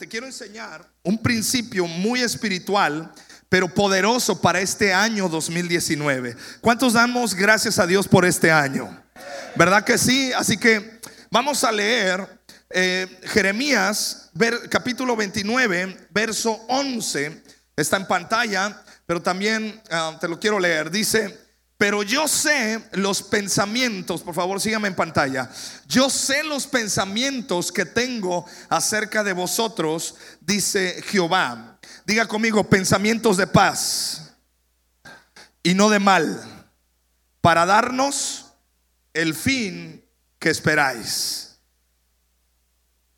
[0.00, 3.12] te quiero enseñar un principio muy espiritual,
[3.50, 6.34] pero poderoso para este año 2019.
[6.62, 8.98] ¿Cuántos damos gracias a Dios por este año?
[9.56, 10.32] ¿Verdad que sí?
[10.32, 12.26] Así que vamos a leer
[12.70, 14.30] eh, Jeremías,
[14.70, 17.42] capítulo 29, verso 11.
[17.76, 20.90] Está en pantalla, pero también ah, te lo quiero leer.
[20.90, 21.38] Dice,
[21.80, 25.50] pero yo sé los pensamientos, por favor síganme en pantalla.
[25.88, 31.80] Yo sé los pensamientos que tengo acerca de vosotros, dice Jehová.
[32.04, 34.34] Diga conmigo, pensamientos de paz
[35.62, 36.68] y no de mal,
[37.40, 38.52] para darnos
[39.14, 40.04] el fin
[40.38, 41.60] que esperáis.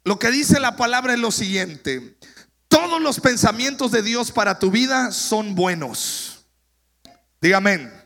[0.04, 2.16] Lo que dice la palabra es lo siguiente.
[2.68, 6.46] Todos los pensamientos de Dios para tu vida son buenos.
[7.40, 8.01] Dígame.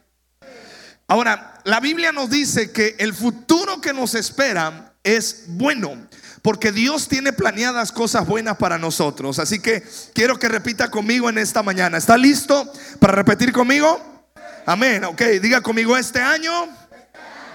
[1.09, 5.97] Ahora, la Biblia nos dice que el futuro que nos espera es bueno,
[6.43, 9.39] porque Dios tiene planeadas cosas buenas para nosotros.
[9.39, 9.85] Así que
[10.15, 11.97] quiero que repita conmigo en esta mañana.
[11.97, 14.25] ¿Está listo para repetir conmigo?
[14.67, 15.05] Amén.
[15.05, 16.53] Ok, diga conmigo este año.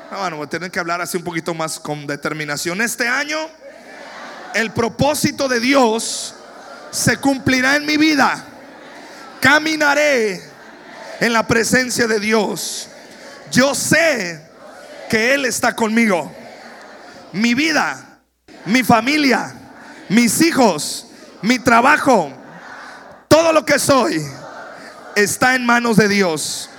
[0.10, 2.82] Ah, bueno, voy a tener que hablar así un poquito más con determinación.
[2.82, 3.38] Este año,
[4.54, 6.36] el propósito de Dios
[6.90, 8.46] se cumplirá en mi vida.
[9.42, 10.42] Caminaré
[11.20, 12.91] en la presencia de Dios.
[13.52, 14.42] Yo sé
[15.10, 16.32] que Él está conmigo.
[17.34, 18.22] Mi vida,
[18.66, 19.54] mi familia,
[20.10, 21.08] mis hijos,
[21.42, 22.32] mi trabajo,
[23.28, 24.22] todo lo que soy
[25.16, 26.70] está en manos de Dios.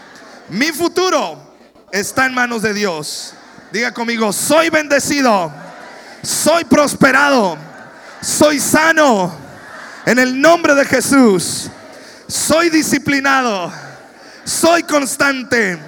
[0.49, 1.55] Mi futuro
[1.93, 3.35] está en manos de Dios.
[3.71, 5.53] Diga conmigo, soy bendecido,
[6.23, 7.57] soy prosperado,
[8.21, 9.35] soy sano
[10.05, 11.71] en el nombre de Jesús.
[12.27, 13.71] Soy disciplinado.
[14.45, 15.79] Soy constante.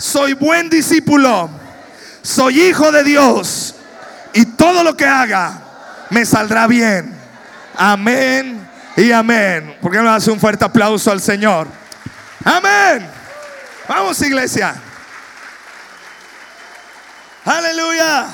[0.00, 1.50] Soy buen discípulo.
[2.22, 3.74] Soy hijo de Dios.
[4.32, 5.60] Y todo lo que haga
[6.08, 7.14] me saldrá bien.
[7.76, 9.76] Amén y amén.
[9.82, 11.68] ¿Por qué no hace un fuerte aplauso al Señor?
[12.42, 13.06] Amén.
[13.86, 14.74] Vamos iglesia.
[17.44, 18.26] Aleluya.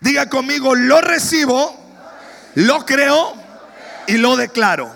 [0.00, 1.78] Diga conmigo, lo recibo,
[2.54, 3.34] lo creo
[4.06, 4.90] y lo declaro.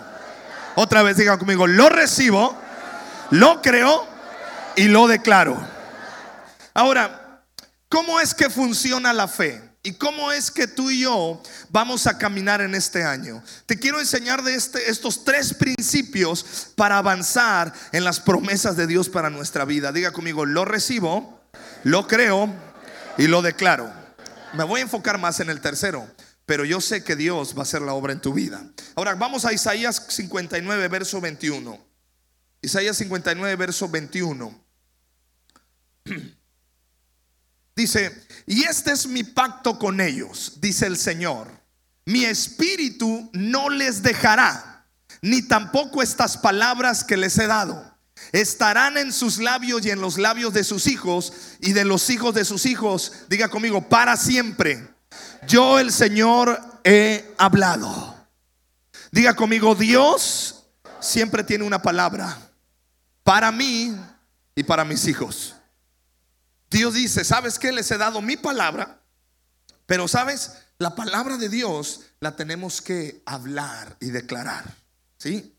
[0.73, 2.57] Otra vez digan conmigo, lo recibo,
[3.29, 4.16] lo creo
[4.77, 5.57] y lo declaro.
[6.73, 7.43] Ahora,
[7.89, 9.61] ¿cómo es que funciona la fe?
[9.83, 13.43] ¿Y cómo es que tú y yo vamos a caminar en este año?
[13.65, 19.09] Te quiero enseñar de este, estos tres principios para avanzar en las promesas de Dios
[19.09, 19.91] para nuestra vida.
[19.91, 21.41] Diga conmigo, lo recibo,
[21.83, 22.53] lo creo
[23.17, 23.91] y lo declaro.
[24.53, 26.07] Me voy a enfocar más en el tercero
[26.47, 28.65] pero yo sé que Dios va a hacer la obra en tu vida.
[28.95, 31.77] Ahora vamos a Isaías 59, verso 21.
[32.61, 34.66] Isaías 59, verso 21.
[37.77, 41.47] Dice, y este es mi pacto con ellos, dice el Señor.
[42.05, 44.87] Mi espíritu no les dejará,
[45.21, 47.95] ni tampoco estas palabras que les he dado.
[48.31, 52.33] Estarán en sus labios y en los labios de sus hijos y de los hijos
[52.33, 53.11] de sus hijos.
[53.29, 54.87] Diga conmigo, para siempre
[55.47, 58.15] yo el Señor he hablado.
[59.11, 60.65] Diga conmigo, Dios
[60.99, 62.39] siempre tiene una palabra
[63.23, 63.95] para mí
[64.55, 65.56] y para mis hijos.
[66.69, 67.71] Dios dice, ¿sabes qué?
[67.71, 69.01] Les he dado mi palabra,
[69.85, 70.53] pero ¿sabes?
[70.79, 74.75] La palabra de Dios la tenemos que hablar y declarar.
[75.17, 75.55] ¿Sí?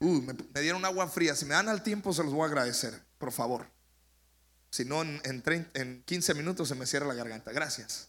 [0.00, 1.34] me, dieron agua fría.
[1.34, 3.66] Si me dan al tiempo, se los voy a agradecer, por favor.
[4.70, 5.22] Si no, en,
[5.74, 7.52] en 15 minutos se me cierra la garganta.
[7.52, 8.08] Gracias.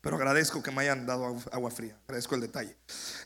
[0.00, 1.96] Pero agradezco que me hayan dado agua fría.
[2.06, 2.76] Agradezco el detalle.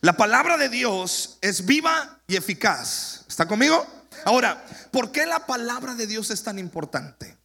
[0.00, 3.24] La palabra de Dios es viva y eficaz.
[3.28, 3.86] ¿Está conmigo?
[4.24, 7.36] Ahora, ¿por qué la palabra de Dios es tan importante?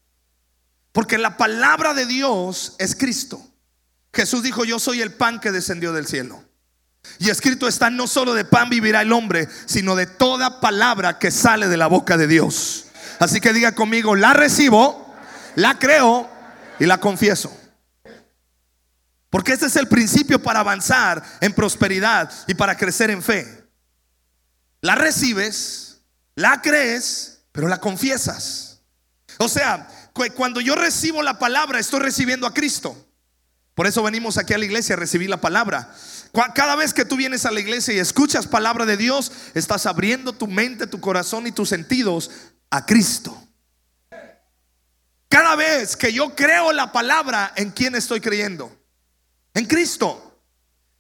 [0.92, 3.42] Porque la palabra de Dios es Cristo.
[4.14, 6.44] Jesús dijo, yo soy el pan que descendió del cielo.
[7.20, 11.32] Y escrito está, no solo de pan vivirá el hombre, sino de toda palabra que
[11.32, 12.86] sale de la boca de Dios.
[13.20, 15.14] Así que diga conmigo, la recibo,
[15.56, 16.30] la creo
[16.80, 17.56] y la confieso.
[19.30, 23.68] Porque ese es el principio para avanzar en prosperidad y para crecer en fe.
[24.82, 26.02] La recibes,
[26.36, 28.82] la crees, pero la confiesas.
[29.38, 29.88] O sea,
[30.36, 32.96] cuando yo recibo la palabra, estoy recibiendo a Cristo.
[33.76, 35.94] Por eso venimos aquí a la iglesia a recibir la palabra.
[36.54, 40.34] Cada vez que tú vienes a la iglesia y escuchas palabra de Dios, estás abriendo
[40.34, 42.30] tu mente, tu corazón y tus sentidos
[42.70, 43.42] a Cristo.
[45.30, 48.80] Cada vez que yo creo la palabra, ¿en quién estoy creyendo?
[49.54, 50.42] en Cristo.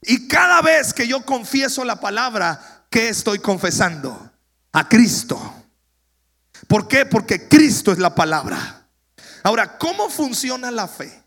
[0.02, 4.32] Y cada vez que yo confieso la palabra, ¿qué estoy confesando?
[4.72, 5.56] A Cristo.
[6.68, 7.06] ¿Por qué?
[7.06, 8.79] Porque Cristo es la palabra.
[9.44, 11.24] Ahora, ¿cómo funciona la fe?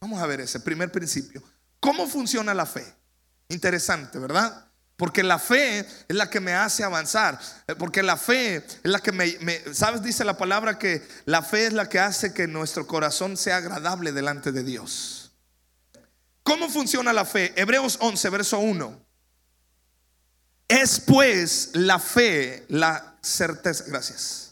[0.00, 1.42] Vamos a ver ese primer principio.
[1.80, 2.84] ¿Cómo funciona la fe?
[3.48, 4.64] Interesante, ¿verdad?
[4.96, 7.38] Porque la fe es la que me hace avanzar.
[7.66, 9.36] Eh, porque la fe es la que me,
[9.72, 10.02] ¿Sabes?
[10.02, 14.12] Dice la palabra que la fe es la que hace que nuestro corazón sea agradable
[14.12, 15.32] delante de Dios.
[16.42, 17.52] ¿Cómo funciona la fe?
[17.56, 19.04] Hebreos 11, verso 1.
[20.68, 23.84] Es pues la fe, la certeza.
[23.88, 24.43] Gracias.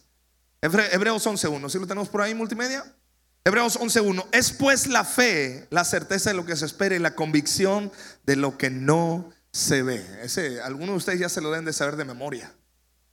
[0.63, 1.69] Hebreos 11.1.
[1.69, 2.85] ¿Sí lo tenemos por ahí, multimedia?
[3.45, 4.27] Hebreos 11.1.
[4.31, 7.91] Es pues la fe, la certeza de lo que se espera y la convicción
[8.25, 10.07] de lo que no se ve.
[10.23, 12.55] Ese, algunos de ustedes ya se lo deben de saber de memoria,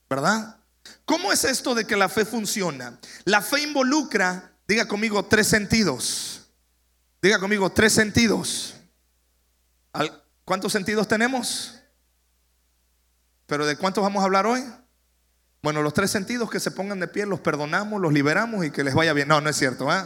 [0.08, 0.58] ¿verdad?
[1.06, 3.00] ¿Cómo es esto de que la fe funciona?
[3.26, 6.52] La fe involucra, diga conmigo, tres sentidos.
[7.22, 8.76] Diga conmigo, tres sentidos.
[10.46, 11.80] ¿Cuántos sentidos tenemos?
[13.48, 14.64] ¿Pero de cuántos vamos a hablar hoy?
[15.62, 18.84] Bueno, los tres sentidos que se pongan de pie, los perdonamos, los liberamos y que
[18.84, 19.28] les vaya bien.
[19.28, 19.92] No, no es cierto.
[19.94, 20.04] ¿eh?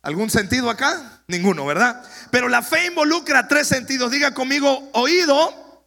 [0.00, 1.22] ¿Algún sentido acá?
[1.26, 2.02] Ninguno, ¿verdad?
[2.30, 4.10] Pero la fe involucra tres sentidos.
[4.10, 5.86] Diga conmigo oído,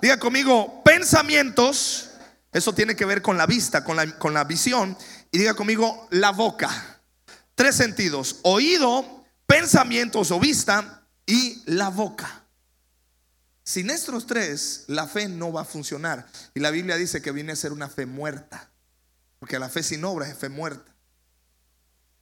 [0.00, 2.10] diga conmigo pensamientos,
[2.52, 4.96] eso tiene que ver con la vista, con la, con la visión,
[5.30, 7.00] y diga conmigo la boca.
[7.54, 12.45] Tres sentidos, oído, pensamientos o vista y la boca.
[13.66, 16.24] Sin estos tres, la fe no va a funcionar.
[16.54, 18.70] Y la Biblia dice que viene a ser una fe muerta.
[19.40, 20.94] Porque la fe sin obra es fe muerta.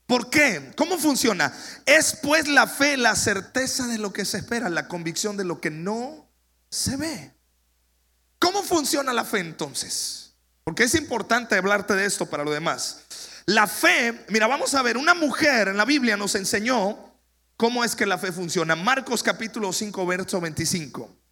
[0.07, 0.73] ¿Por qué?
[0.75, 1.53] ¿Cómo funciona?
[1.85, 5.61] Es pues la fe la certeza de lo que se espera, la convicción de lo
[5.61, 6.27] que no
[6.71, 7.35] se ve.
[8.39, 10.33] ¿Cómo funciona la fe entonces?
[10.65, 13.01] Porque es importante hablarte de esto para lo demás.
[13.45, 17.19] La fe, mira, vamos a ver, una mujer en la Biblia nos enseñó
[17.59, 18.77] cómo es que la fe funciona.
[18.77, 21.24] Marcos capítulo 5, verso 25.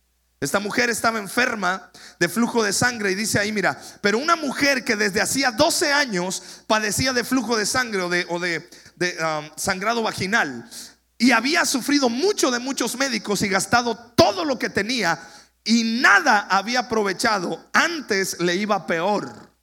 [0.42, 4.82] Esta mujer estaba enferma de flujo de sangre y dice ahí, mira, pero una mujer
[4.84, 10.68] que desde hacía 12 años padecía de flujo de sangre o de, um, sangrado vaginal
[11.16, 15.16] y había sufrido mucho de muchos médicos y gastado todo lo que tenía
[15.62, 19.54] y nada había aprovechado, antes le iba peor.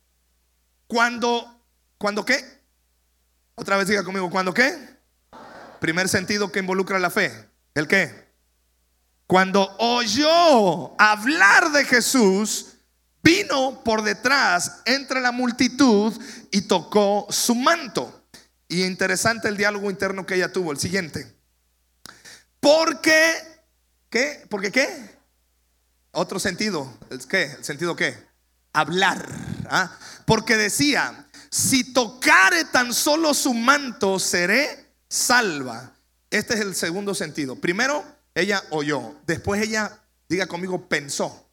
[0.87, 1.61] Cuando,
[1.97, 2.41] ¿cuándo qué?
[3.55, 4.79] Otra vez diga conmigo, ¿cuándo qué?
[5.81, 7.49] Primer sentido que involucra la fe.
[7.75, 8.28] ¿El qué?
[9.29, 12.77] Cuando oyó hablar de Jesús,
[13.21, 18.25] vino por detrás entre la multitud y tocó su manto.
[18.67, 21.31] Y interesante el diálogo interno que ella tuvo, el siguiente.
[22.59, 23.35] Porque,
[24.09, 24.47] ¿qué?
[24.49, 24.89] ¿Porque qué?
[26.09, 26.91] Otro sentido,
[27.29, 27.51] ¿qué?
[27.51, 28.17] ¿El sentido qué?
[28.73, 29.29] Hablar.
[29.69, 29.95] ¿ah?
[30.25, 35.93] Porque decía, si tocare tan solo su manto, seré salva.
[36.31, 37.57] Este es el segundo sentido.
[37.57, 39.15] Primero, ella oyó.
[39.25, 41.50] Después ella, diga conmigo, pensó.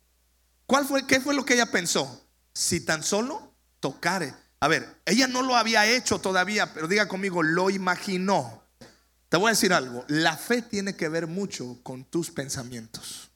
[0.66, 2.26] ¿Cuál fue, qué fue lo que ella pensó?
[2.52, 4.34] Si tan solo tocare.
[4.60, 8.62] A ver, ella no lo había hecho todavía, pero diga conmigo, lo imaginó.
[9.28, 13.30] Te voy a decir algo, la fe tiene que ver mucho con tus pensamientos.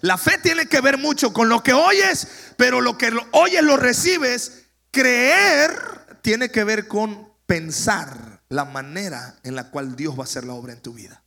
[0.00, 3.76] La fe tiene que ver mucho con lo que oyes, pero lo que oyes lo
[3.76, 4.64] recibes.
[4.90, 10.44] Creer tiene que ver con pensar la manera en la cual Dios va a hacer
[10.44, 11.22] la obra en tu vida.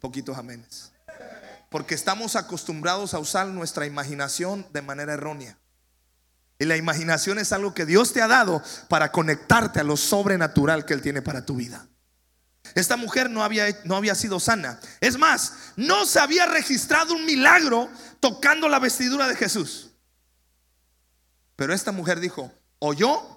[0.00, 0.92] Poquitos amenes.
[1.70, 5.58] Porque estamos acostumbrados a usar nuestra imaginación de manera errónea.
[6.58, 10.84] Y la imaginación es algo que Dios te ha dado para conectarte a lo sobrenatural
[10.84, 11.86] que Él tiene para tu vida.
[12.74, 14.80] Esta mujer no había, no había sido sana.
[15.00, 17.88] Es más, no se había registrado un milagro
[18.20, 19.90] tocando la vestidura de Jesús.
[21.56, 23.36] Pero esta mujer dijo, oyó.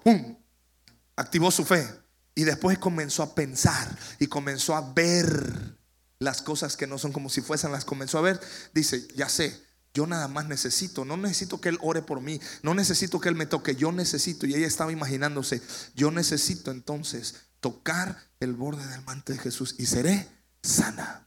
[1.16, 1.88] Activó su fe.
[2.34, 3.88] Y después comenzó a pensar
[4.18, 5.76] y comenzó a ver
[6.22, 8.40] las cosas que no son como si fuesen, las comenzó a ver.
[8.72, 9.60] Dice, ya sé,
[9.92, 13.34] yo nada más necesito, no necesito que Él ore por mí, no necesito que Él
[13.34, 14.46] me toque, yo necesito.
[14.46, 15.60] Y ella estaba imaginándose,
[15.94, 20.28] yo necesito entonces tocar el borde del manto de Jesús y seré
[20.62, 21.26] sana.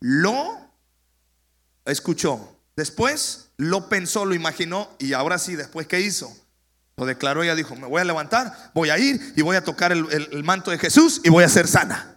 [0.00, 0.72] Lo
[1.84, 6.34] escuchó, después lo pensó, lo imaginó y ahora sí, después ¿qué hizo?
[6.96, 9.90] Lo declaró, ella dijo, me voy a levantar, voy a ir y voy a tocar
[9.92, 12.13] el, el manto de Jesús y voy a ser sana.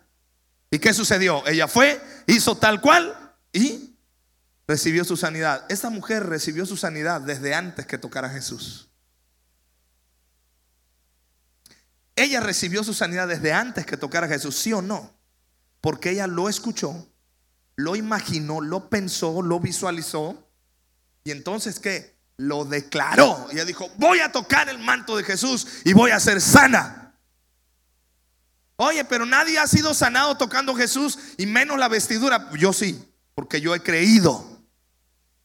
[0.70, 1.46] ¿Y qué sucedió?
[1.48, 3.96] Ella fue, hizo tal cual y
[4.68, 5.66] recibió su sanidad.
[5.70, 8.90] Esta mujer recibió su sanidad desde antes que tocara a Jesús.
[12.16, 15.14] Ella recibió su sanidad desde antes que tocara a Jesús, ¿sí o no?
[15.80, 17.08] Porque ella lo escuchó,
[17.76, 20.50] lo imaginó, lo pensó, lo visualizó.
[21.24, 22.18] Y entonces, ¿qué?
[22.38, 23.48] Lo declaró.
[23.52, 27.07] Ella dijo, voy a tocar el manto de Jesús y voy a ser sana.
[28.78, 32.50] Oye, pero nadie ha sido sanado tocando Jesús y menos la vestidura.
[32.58, 33.04] Yo sí,
[33.34, 34.58] porque yo he creído.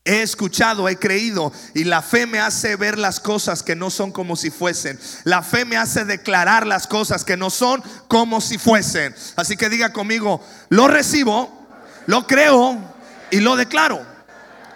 [0.04, 4.10] He escuchado, he creído y la fe me hace ver las cosas que no son
[4.10, 4.98] como si fuesen.
[5.24, 9.14] La fe me hace declarar las cosas que no son como si fuesen.
[9.36, 11.68] Así que diga conmigo, lo recibo,
[12.06, 12.94] lo creo
[13.30, 14.04] Y lo declaro.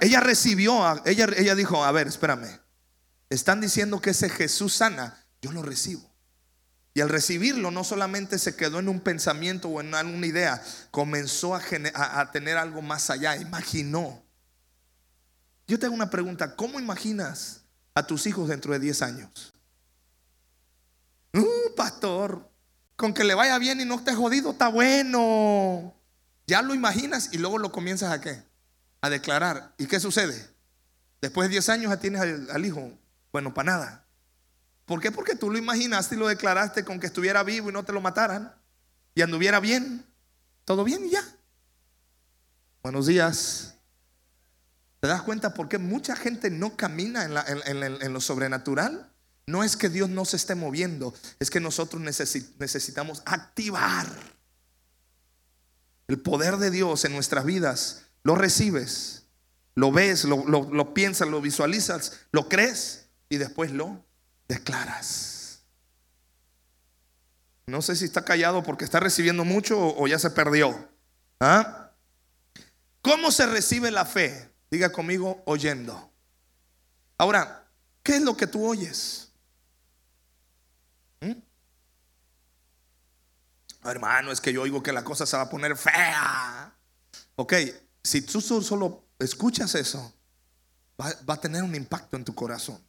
[0.00, 2.60] Ella recibió, ella, ella dijo, a ver, espérame.
[3.28, 6.05] Están diciendo que ese Jesús sana, yo lo recibo.
[6.96, 11.54] Y al recibirlo no solamente se quedó en un pensamiento o en alguna idea, comenzó
[11.54, 14.24] a, tener algo más allá, imaginó.
[15.66, 19.52] Yo tengo una pregunta, ¿cómo imaginas a tus hijos dentro de 10 años?
[21.34, 22.50] Uh, pastor,
[22.96, 25.94] con que le vaya bien y no esté jodido, está bueno.
[26.46, 28.42] Ya lo imaginas y luego lo comienzas a qué?
[29.02, 29.74] A declarar.
[29.76, 30.48] ¿Y qué sucede?
[31.20, 32.90] Después de 10 años ya tienes al, hijo.
[33.32, 34.05] Bueno, para nada.
[34.86, 35.12] ¿Por qué?
[35.12, 38.00] Porque tú lo imaginaste y lo declaraste con que estuviera vivo y no te lo
[38.00, 38.54] mataran.
[39.14, 40.06] Y anduviera bien.
[40.64, 41.24] Todo bien y ya.
[42.82, 43.74] Buenos días.
[45.00, 49.12] ¿Te das cuenta por qué mucha gente no camina en lo sobrenatural?
[49.46, 54.06] No es que Dios no se esté moviendo, es que nosotros necesitamos activar
[56.08, 58.06] el poder de Dios en nuestras vidas.
[58.24, 59.26] Lo recibes,
[59.76, 64.05] lo ves, lo, piensas, lo visualizas, lo crees y después lo
[64.48, 65.62] declaras.
[67.66, 70.88] No sé si está callado porque está recibiendo mucho o, ya se perdió.
[71.40, 71.90] ¿Ah?
[73.02, 74.52] ¿Cómo se recibe la fe?
[74.70, 76.12] Diga conmigo, oyendo.
[77.18, 77.68] Ahora,
[78.02, 79.26] ¿qué es lo que tú oyes?
[83.90, 86.72] hermano, es que yo oigo que la cosa se va a poner fea.
[87.36, 87.54] Ok,
[88.02, 90.12] si tú solo escuchas eso,
[91.00, 92.80] va, a tener un impacto en tu corazón.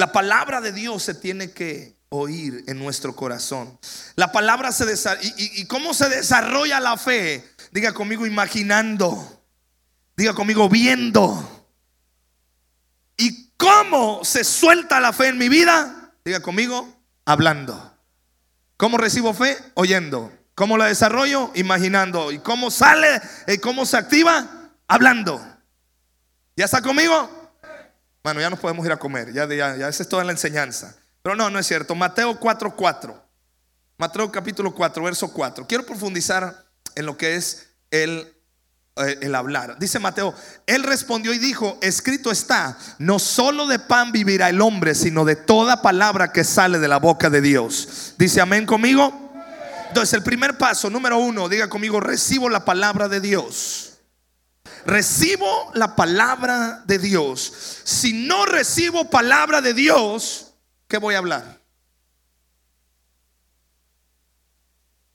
[0.00, 3.78] La palabra de Dios se tiene que oír en nuestro corazón.
[4.16, 5.30] La palabra se desarrolla.
[5.36, 7.46] Y, cómo se desarrolla la fe?
[7.70, 9.44] Diga conmigo imaginando.
[10.16, 11.66] Diga conmigo viendo.
[13.18, 16.14] ¿Y cómo se suelta la fe en mi vida?
[16.24, 16.88] Diga conmigo
[17.26, 17.94] hablando.
[18.78, 19.58] ¿Cómo recibo fe?
[19.74, 20.32] Oyendo.
[20.54, 21.52] ¿Cómo la desarrollo?
[21.56, 22.32] Imaginando.
[22.32, 23.20] ¿Y cómo sale?
[23.46, 24.70] ¿Y cómo se activa?
[24.88, 25.46] Hablando.
[26.56, 27.39] ¿Ya está conmigo?
[28.22, 29.32] Bueno, ya nos podemos ir a comer.
[29.32, 30.96] Ya, ya, ya esa es toda la enseñanza.
[31.22, 31.94] Pero no, no es cierto.
[31.94, 33.14] Mateo 4:4.
[33.98, 35.66] Mateo capítulo 4, verso 4.
[35.66, 38.34] Quiero profundizar en lo que es el
[38.96, 39.78] eh, el hablar.
[39.78, 40.34] Dice Mateo,
[40.66, 45.36] él respondió y dijo, escrito está, no solo de pan vivirá el hombre, sino de
[45.36, 48.14] toda palabra que sale de la boca de Dios.
[48.18, 49.30] Dice amén conmigo.
[49.88, 53.89] Entonces el primer paso, número uno, diga conmigo, recibo la palabra de Dios.
[54.86, 57.80] Recibo la palabra de Dios.
[57.84, 60.54] Si no recibo palabra de Dios,
[60.88, 61.60] ¿qué voy a hablar?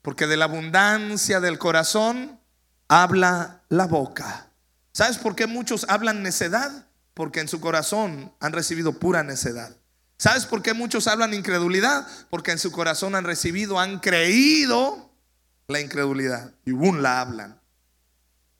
[0.02, 2.40] Porque de la abundancia del corazón
[2.88, 4.50] habla la boca.
[4.92, 6.88] ¿Sabes por qué muchos hablan necedad?
[7.14, 9.75] Porque en su corazón han recibido pura necedad.
[10.18, 12.08] ¿Sabes por qué muchos hablan incredulidad?
[12.30, 15.12] Porque en su corazón han recibido, han creído
[15.68, 17.60] la incredulidad y aún la hablan.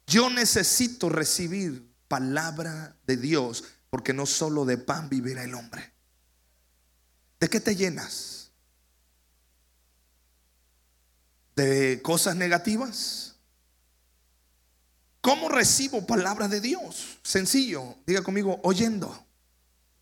[0.08, 5.94] Yo necesito recibir palabra de Dios porque no solo de pan vivirá el hombre.
[7.40, 8.52] ¿De qué te llenas?
[11.56, 13.36] ¿De cosas negativas?
[15.22, 17.18] ¿Cómo recibo palabra de Dios?
[17.24, 19.26] Sencillo, diga conmigo, oyendo.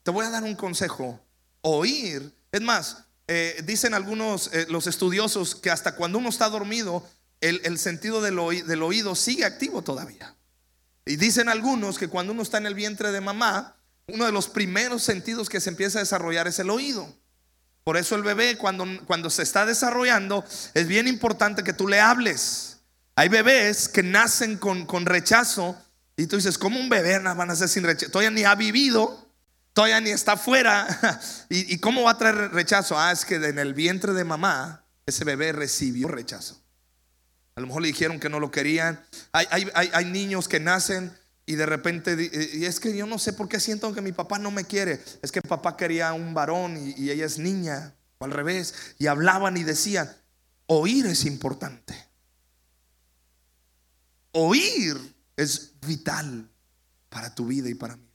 [0.04, 1.20] Te voy a dar un consejo.
[1.62, 2.36] Oír.
[2.52, 7.08] Es más, eh, dicen algunos, eh, los estudiosos, que hasta cuando uno está dormido,
[7.44, 10.36] el, sentido del, oído sigue activo todavía.
[11.06, 13.76] Y dicen algunos que cuando uno está en el vientre de mamá,
[14.08, 17.14] uno de los primeros sentidos que se empieza a desarrollar es el oído.
[17.84, 22.00] Por eso el bebé cuando, cuando se está desarrollando es bien importante que tú le
[22.00, 22.78] hables.
[23.16, 25.78] Hay bebés que nacen con, rechazo
[26.16, 28.12] y tú dices, ¿cómo un bebé van a nacer sin rechazo?
[28.12, 29.28] Todavía ni ha vivido,
[29.74, 30.88] todavía ni está afuera.
[31.50, 32.98] ¿Y, cómo va a traer rechazo?
[32.98, 36.63] Ah, es que en el vientre de mamá ese bebé recibió rechazo.
[37.56, 39.04] A lo mejor le dijeron que no lo querían.
[39.32, 43.60] Hay, niños que nacen y de repente, y es que yo no sé por qué
[43.60, 45.04] siento que mi papá no me quiere.
[45.22, 48.74] Es que papá quería un varón y, y ella es niña, o al revés.
[48.98, 50.10] Y hablaban y decían,
[50.66, 51.94] oír es importante.
[54.32, 54.98] Oír
[55.38, 56.50] es vital
[57.10, 58.13] para tu vida y para mí.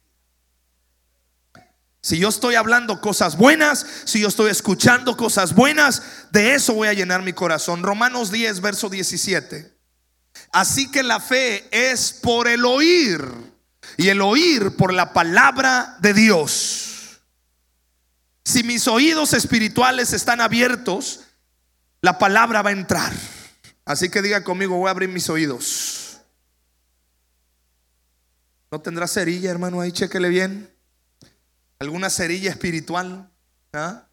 [2.08, 6.88] Si yo estoy hablando cosas buenas, si yo estoy escuchando cosas buenas, de eso voy
[6.88, 7.82] a llenar mi corazón.
[7.82, 9.76] Romanos 10, verso 17.
[10.50, 13.22] Así que la fe es por el oír
[13.98, 17.20] y el oír por la palabra de Dios.
[18.42, 21.24] Si mis oídos espirituales están abiertos,
[22.00, 23.12] la palabra va a entrar.
[23.84, 26.20] Así que diga conmigo, voy a abrir mis oídos.
[28.70, 29.82] ¿No tendrá cerilla, hermano?
[29.82, 30.77] Ahí chequele bien.
[31.78, 33.30] ¿Alguna cerilla espiritual?
[33.72, 34.08] ¿Ah?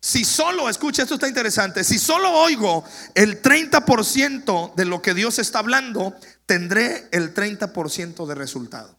[0.00, 2.84] si solo, escucha, esto está interesante, si solo oigo
[3.14, 8.98] el 30% de lo que Dios está hablando, tendré el 30% de resultado.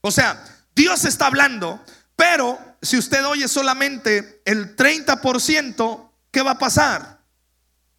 [0.00, 0.42] O sea,
[0.74, 1.84] Dios está hablando,
[2.16, 7.11] pero si usted oye solamente el 30%, ¿qué va a pasar?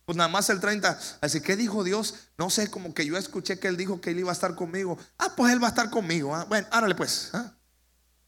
[0.05, 0.99] Pues nada más el 30.
[1.21, 4.19] Así que dijo Dios, no sé, como que yo escuché que él dijo que él
[4.19, 4.97] iba a estar conmigo.
[5.17, 6.35] Ah, pues él va a estar conmigo.
[6.35, 6.45] ¿ah?
[6.45, 7.29] Bueno, árale pues.
[7.33, 7.53] ¿ah?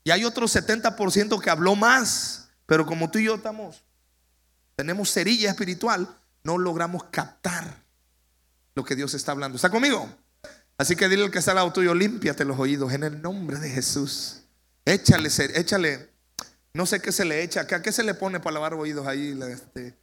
[0.04, 3.84] Y hay otro 70% que habló más, pero como tú y yo estamos,
[4.76, 6.08] tenemos cerilla espiritual,
[6.44, 7.84] no logramos captar
[8.76, 9.56] lo que Dios está hablando.
[9.56, 10.08] ¿Está conmigo?
[10.78, 13.58] Así que dile al que está al lado tuyo, límpiate los oídos en el nombre
[13.60, 14.42] de Jesús.
[14.84, 16.14] Échale, échale,
[16.74, 19.38] no sé qué se le echa, ¿a qué se le pone para lavar oídos ahí?
[19.50, 19.98] Este,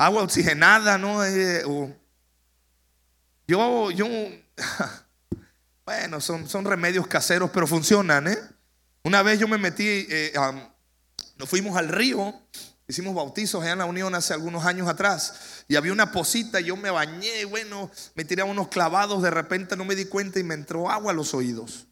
[0.00, 1.22] agua oxigenada, ¿no?
[1.22, 1.62] Eh,
[3.46, 4.06] yo, yo,
[5.84, 8.38] bueno, son, son remedios caseros, pero funcionan, ¿eh?
[9.04, 10.32] Una vez yo me metí, eh,
[11.36, 12.34] nos fuimos al río,
[12.88, 16.64] hicimos bautizos allá en la Unión hace algunos años atrás, y había una posita, y
[16.64, 20.44] yo me bañé, bueno, me tiré unos clavados, de repente no me di cuenta y
[20.44, 21.88] me entró agua a los oídos.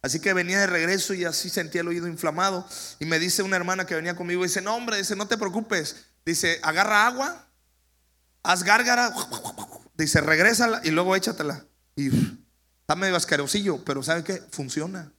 [0.00, 2.66] Así que venía de regreso y así sentía el oído inflamado.
[3.00, 6.06] Y me dice una hermana que venía conmigo, dice, no hombre, dice, no te preocupes.
[6.24, 7.49] Dice, agarra agua,
[8.42, 9.12] haz gárgara,
[9.94, 11.64] dice, regrésala y luego échatela.
[11.96, 14.42] Está medio asquerosillo, pero ¿sabe qué?
[14.50, 15.12] Funciona.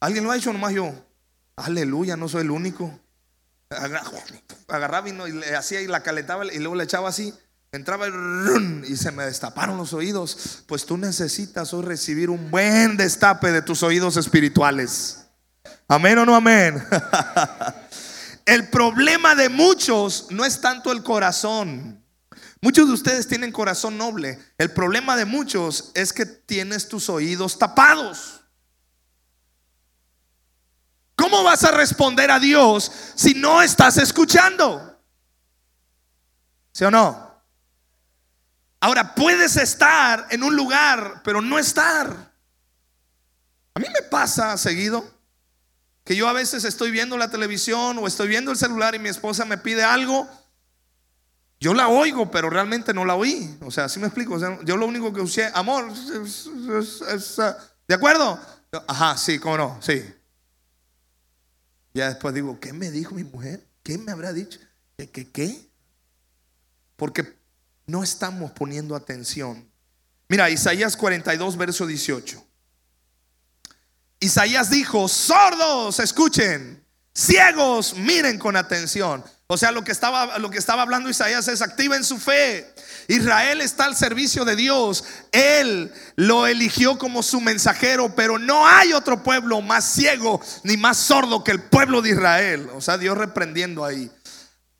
[0.00, 0.92] ¿Alguien lo ha hecho nomás yo?
[1.56, 2.98] Aleluya, no soy el único.
[4.68, 7.32] Agarraba y, le hacía y la calentaba y luego le echaba así.
[7.72, 8.06] Entraba
[8.86, 10.62] y se me destaparon los oídos.
[10.68, 15.26] Pues tú necesitas hoy recibir un buen destape de tus oídos espirituales.
[15.88, 16.82] Amén o no amén.
[18.46, 22.03] el problema de muchos no es tanto el corazón.
[22.64, 24.42] Muchos de ustedes tienen corazón noble.
[24.56, 28.40] El problema de muchos es que tienes tus oídos tapados.
[31.14, 34.98] ¿Cómo vas a responder a Dios si no estás escuchando?
[36.72, 37.38] ¿Sí o no?
[38.80, 42.32] Ahora, puedes estar en un lugar, pero no estar.
[43.74, 45.06] A mí me pasa seguido
[46.02, 49.10] que yo a veces estoy viendo la televisión o estoy viendo el celular y mi
[49.10, 50.26] esposa me pide algo.
[51.64, 53.56] Yo la oigo, pero realmente no la oí.
[53.62, 54.38] O sea, así me explico.
[54.64, 55.90] yo lo único que usé, amor,
[57.88, 58.38] ¿de acuerdo?
[58.86, 60.04] Ajá, sí, cómo no, sí.
[61.94, 63.66] Ya después digo, ¿qué me dijo mi mujer?
[63.82, 64.58] ¿Qué me habrá dicho?
[64.98, 65.70] ¿Qué, qué, qué?
[66.96, 67.34] Porque
[67.86, 69.66] no estamos poniendo atención.
[70.28, 72.46] Mira, Isaías 42, verso 18.
[74.20, 79.24] Isaías dijo, sordos, escuchen, ciegos, miren con atención.
[79.46, 82.74] O sea, lo que estaba, lo que estaba hablando Isaías es activa en su fe.
[83.08, 85.04] Israel está al servicio de Dios.
[85.32, 90.96] Él lo eligió como su mensajero, pero no hay otro pueblo más ciego ni más
[90.96, 92.70] sordo que el pueblo de Israel.
[92.74, 94.10] O sea, Dios reprendiendo ahí.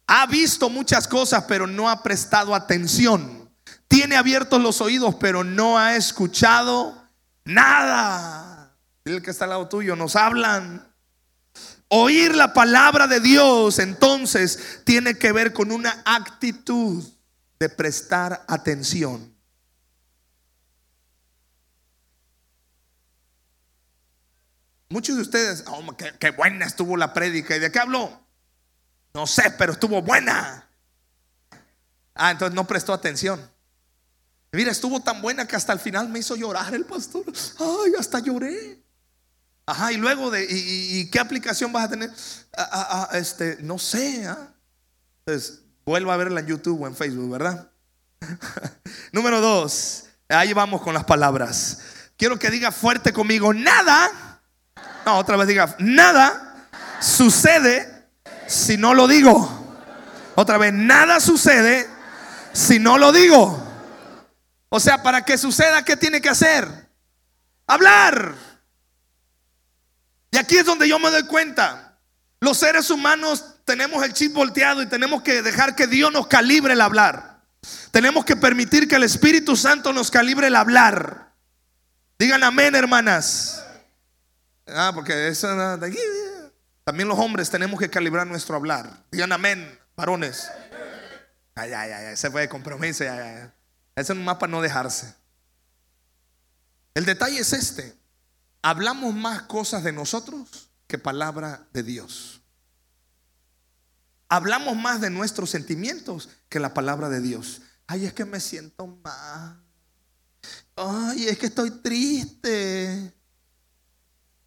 [0.07, 3.51] Ha visto muchas cosas, pero no ha prestado atención.
[3.87, 7.07] Tiene abiertos los oídos, pero no ha escuchado
[7.45, 8.75] nada.
[9.05, 10.94] El que está al lado tuyo, nos hablan.
[11.97, 17.05] Oír la palabra de Dios entonces tiene que ver con una actitud
[17.61, 19.33] de prestar atención.
[24.89, 27.55] Muchos de ustedes, oh, qué, buena estuvo la prédica.
[27.55, 28.27] ¿Y de qué habló?
[29.13, 30.69] No sé, pero estuvo buena.
[32.17, 33.41] Ah, entonces no prestó atención.
[34.51, 37.25] Mira, estuvo tan buena que hasta el final me hizo llorar el pastor.
[37.61, 38.84] Ay, hasta lloré.
[39.67, 42.11] Ajá, y luego de, ¿y, qué aplicación vas a tener?
[42.57, 44.29] Ah, ah, ah, este, no sé.
[45.27, 47.71] Entonces, vuelva a verla en YouTube o en Facebook, ¿verdad?
[49.13, 51.79] Número dos, ahí vamos con las palabras.
[52.19, 54.41] Quiero que diga fuerte conmigo, nada.
[55.07, 56.67] No, otra vez diga, nada
[57.01, 58.09] sucede
[58.47, 59.65] si no lo digo.
[60.35, 61.89] Otra vez, nada sucede
[62.53, 63.63] si no lo digo.
[64.69, 66.69] O sea, para que suceda, ¿qué tiene que hacer?
[67.67, 68.35] Hablar.
[70.35, 71.97] Y aquí es donde yo me doy cuenta.
[72.41, 76.73] Los seres humanos tenemos el chip volteado y tenemos que dejar que Dios nos calibre
[76.73, 77.41] el hablar.
[77.93, 81.33] Tenemos que permitir que el Espíritu Santo nos calibre el hablar.
[82.19, 83.65] Digan amén, hermanas.
[84.67, 85.47] Ah, porque eso.
[86.83, 88.91] También los hombres tenemos que calibrar nuestro hablar.
[89.13, 90.51] Digan amén, varones.
[91.55, 93.05] Ay, ay, ay, ese fue de compromiso.
[93.05, 93.53] Ese
[93.95, 95.15] es un mapa no dejarse.
[96.93, 97.95] El detalle es este.
[98.67, 102.41] Hablamos más cosas de nosotros que palabra de Dios.
[104.27, 107.61] Hablamos más de nuestros sentimientos que la palabra de Dios.
[107.87, 109.63] Ay, es que me siento mal.
[110.77, 113.13] Ay, es que estoy triste.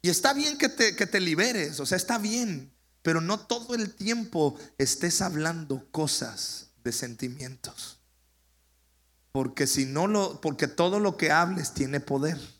[0.02, 2.74] Y está bien que te, que te liberes, o sea, está bien.
[3.02, 8.00] pero no todo el tiempo estés hablando cosas de sentimientos.
[9.30, 12.57] Porque si no lo, porque todo lo que hables tiene poder.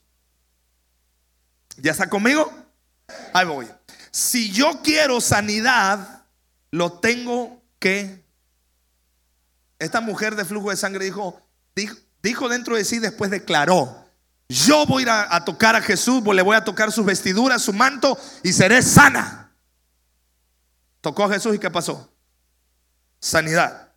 [1.79, 2.53] ¿Ya está conmigo?
[3.33, 3.69] Ahí voy.
[4.11, 6.25] Si yo quiero sanidad,
[6.71, 8.25] lo tengo que.
[9.79, 11.41] Esta mujer de flujo de sangre dijo,
[12.23, 14.05] dijo, dentro de sí, después declaró:
[14.49, 17.73] Yo voy a ir a, tocar a Jesús, le voy a tocar sus vestiduras, su
[17.73, 19.53] manto y seré sana.
[21.01, 22.13] Tocó a Jesús y ¿qué pasó?
[23.21, 23.93] Sanidad.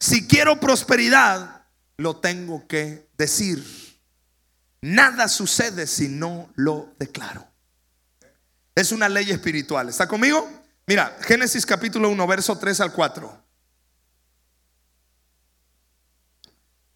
[0.00, 3.91] Si quiero prosperidad, lo tengo que decir.
[4.82, 7.46] Nada sucede si no lo declaro.
[8.74, 9.88] Es una ley espiritual.
[9.88, 10.50] ¿Está conmigo?
[10.86, 13.42] Mira, Génesis capítulo 1, verso 3 al 4.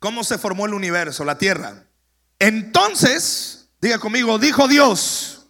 [0.01, 1.85] ¿Cómo se formó el universo, la tierra?
[2.41, 5.47] Entonces, diga conmigo, dijo Dios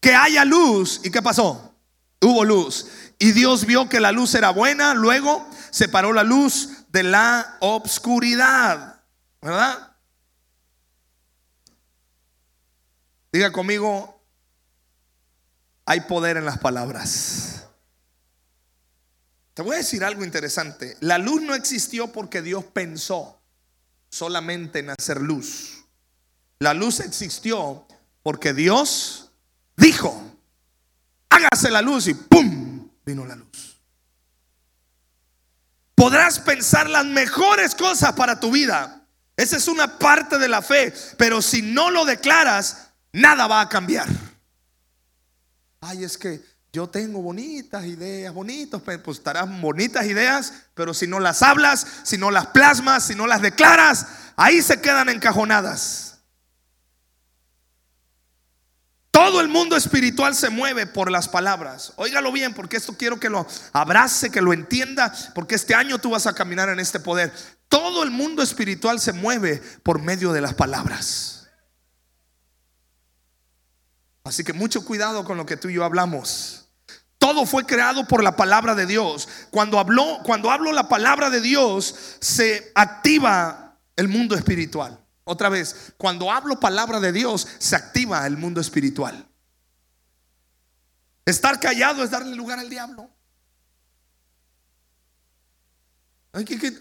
[0.00, 1.00] que haya luz.
[1.02, 1.74] ¿Y qué pasó?
[2.20, 2.88] Hubo luz.
[3.18, 9.02] Y Dios vio que la luz era buena, luego separó la luz de la obscuridad.
[9.40, 9.93] ¿Verdad?
[13.34, 14.22] Diga conmigo,
[15.86, 17.66] hay poder en las palabras.
[19.54, 20.96] Te voy a decir algo interesante.
[21.00, 23.42] La luz no existió porque Dios pensó
[24.08, 25.84] solamente en hacer luz.
[26.60, 27.88] La luz existió
[28.22, 29.32] porque Dios
[29.76, 30.16] dijo,
[31.28, 32.88] hágase la luz y ¡pum!
[33.04, 33.80] vino la luz.
[35.96, 39.04] Podrás pensar las mejores cosas para tu vida.
[39.36, 42.83] Esa es una parte de la fe, pero si no lo declaras,
[43.14, 44.08] nada va a cambiar
[45.88, 49.20] ay, es que yo tengo bonitas ideas, bonitos, pues
[49.60, 54.06] bonitas ideas, pero si no las hablas, si no las plasmas, si no las declaras,
[54.36, 56.18] ahí se quedan encajonadas.
[59.12, 61.92] Todo el mundo espiritual se mueve por las palabras.
[61.94, 66.10] Óigalo bien, porque esto quiero que lo abrace, que lo entienda, porque este año tú
[66.10, 67.32] vas a caminar en este poder.
[67.68, 71.43] Todo el mundo espiritual se mueve por medio de las palabras.
[74.24, 76.66] Así que mucho cuidado con lo que tú y yo hablamos.
[77.18, 79.28] Todo fue creado por la palabra de Dios.
[79.50, 84.98] Cuando habló, cuando hablo la palabra de Dios, se activa el mundo espiritual.
[85.24, 89.26] Otra vez, cuando hablo palabra de Dios, se activa el mundo espiritual.
[91.24, 93.08] Estar callado es darle lugar al diablo.
[96.32, 96.78] Ay, ¿qué,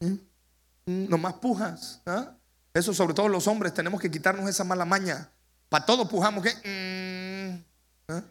[0.00, 1.08] ¿Mm?
[1.08, 2.00] Nomás pujas.
[2.06, 2.34] ¿ah?
[2.72, 5.30] Eso sobre todo los hombres tenemos que quitarnos esa mala maña.
[5.74, 6.50] Para todos pujamos que.
[6.54, 8.22] Mm, ¿eh?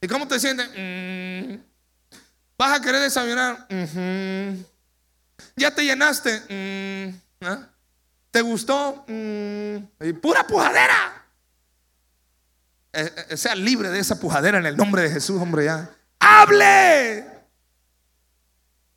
[0.00, 0.68] ¿Y cómo te sientes?
[0.68, 1.60] Mm.
[2.56, 3.66] ¿Vas a querer desayunar?
[5.56, 6.38] ¿Ya te llenaste?
[6.38, 7.58] Mm, ¿eh?
[8.30, 9.04] ¿Te gustó?
[10.22, 11.26] Pura pujadera.
[12.92, 15.90] Eh, sea libre de esa pujadera en el nombre de Jesús, hombre, ya.
[16.20, 17.26] ¡Hable!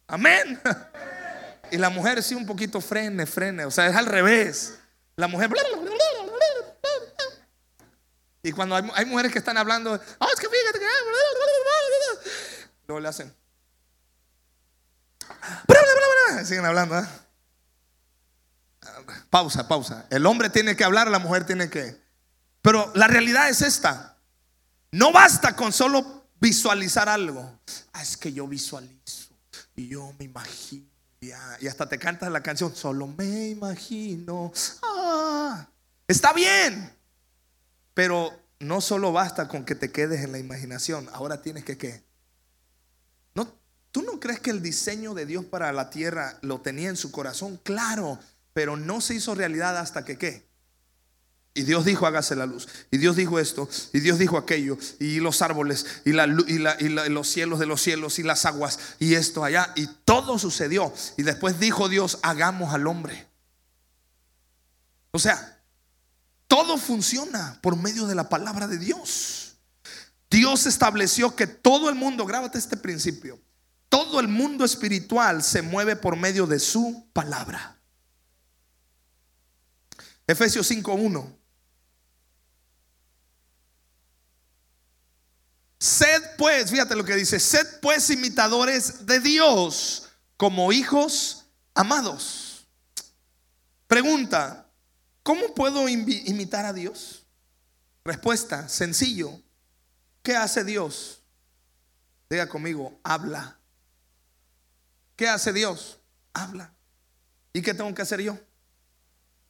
[0.06, 0.62] Amén.
[1.72, 3.66] Y la mujer sí un poquito frene, frene.
[3.66, 4.78] O sea, es al revés.
[5.16, 5.50] La mujer.
[8.46, 10.86] Y cuando hay, mujeres que están hablando, oh, es que fíjate que.
[12.86, 13.36] Luego le hacen.
[16.46, 17.00] Siguen hablando.
[17.00, 17.08] ¿eh?
[19.32, 20.06] Pausa, pausa.
[20.12, 22.00] El hombre tiene que hablar, la mujer tiene que.
[22.62, 24.16] Pero la realidad es esta.
[24.92, 27.62] No basta con solo visualizar algo.
[27.94, 29.34] Ah, es que yo visualizo
[29.76, 30.86] y yo me imagino.
[31.20, 34.54] Y hasta te cantas la canción, solo me imagino.
[34.84, 35.68] Ah,
[36.08, 36.96] está bien.
[37.96, 42.04] Pero no solo basta con que te quedes en la imaginación, ahora tienes que qué.
[43.34, 43.52] No,
[43.92, 47.12] ¿Tú no crees que el diseño de Dios para la tierra lo tenía en su
[47.12, 47.60] corazón?
[47.64, 48.20] Claro,
[48.54, 50.46] pero no se hizo realidad hasta que qué.
[51.58, 52.68] Y Dios dijo, hágase la luz.
[52.92, 53.70] Y Dios dijo esto.
[53.94, 54.78] Y Dios dijo aquello.
[55.00, 55.86] Y los árboles.
[56.04, 58.20] Y, la, y, y los cielos de los cielos.
[58.20, 58.78] Y las aguas.
[59.00, 59.72] Y esto allá.
[59.78, 60.94] Y todo sucedió.
[61.16, 63.26] Y después dijo Dios, hagamos al hombre.
[65.12, 65.55] O sea,
[66.48, 69.58] todo funciona por medio de la palabra de Dios.
[70.30, 73.40] Dios estableció que todo el mundo, grábate este principio,
[73.90, 77.80] todo el mundo espiritual se mueve por medio de su palabra.
[80.28, 81.36] Efesios 5.1.
[85.80, 92.66] Sed pues, fíjate lo que dice, sed pues imitadores de Dios como hijos amados.
[93.88, 94.65] Pregunta,
[95.26, 97.26] ¿Cómo puedo imitar a Dios?
[98.04, 99.42] Respuesta, sencillo.
[100.22, 101.24] ¿Qué hace Dios?
[102.30, 103.58] Diga conmigo, habla.
[105.16, 105.98] ¿Qué hace Dios?
[106.32, 106.72] Habla.
[107.54, 108.38] ¿Y qué tengo que hacer yo?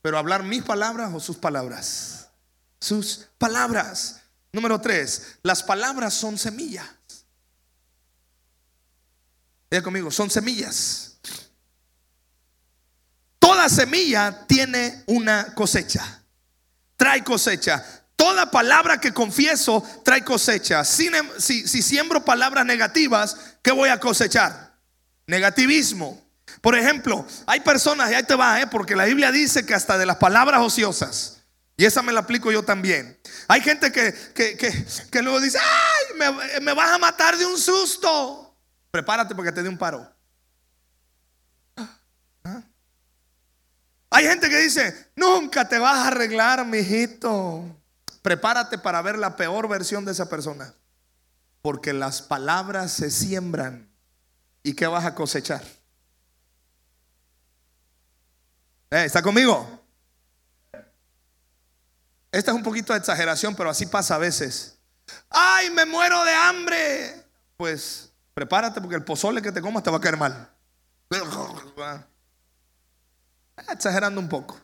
[0.02, 2.30] Pero hablar mis palabras o sus palabras.
[2.80, 4.22] Sus palabras.
[4.54, 6.88] Número tres, las palabras son semillas.
[9.70, 11.15] Diga conmigo, son semillas.
[13.56, 16.22] Toda semilla tiene una cosecha.
[16.98, 17.82] Trae cosecha.
[18.18, 20.82] Toda palabra que confieso trae cosecha.
[20.82, 24.76] Em, si, si, siembro palabras negativas, ¿qué voy a cosechar?
[25.26, 26.22] Negativismo.
[26.60, 28.68] Por ejemplo, hay personas, y ahí te va, ¿eh?
[28.68, 31.38] porque la Biblia dice que hasta de las palabras ociosas,
[31.78, 33.18] y esa me la aplico yo también.
[33.48, 38.54] Hay gente que, que, luego dice, ay, me, me vas a matar de un susto.
[38.92, 40.14] Prepárate porque te dé un paro.
[44.16, 47.66] Hay gente que dice, nunca te vas a arreglar, mijito.
[48.22, 50.74] Prepárate para ver la peor versión de esa persona.
[51.62, 53.92] Porque las palabras se siembran.
[54.64, 55.62] ¿Y qué vas a cosechar?
[58.90, 59.84] Eh, ¿Está conmigo?
[62.32, 64.78] Esta es un poquito de exageración, pero así pasa a veces.
[65.30, 67.26] ¡Ay, me muero de hambre!
[67.58, 70.50] Pues prepárate porque el pozole que te comas te va a caer mal.
[73.58, 74.60] Exagerando un poco.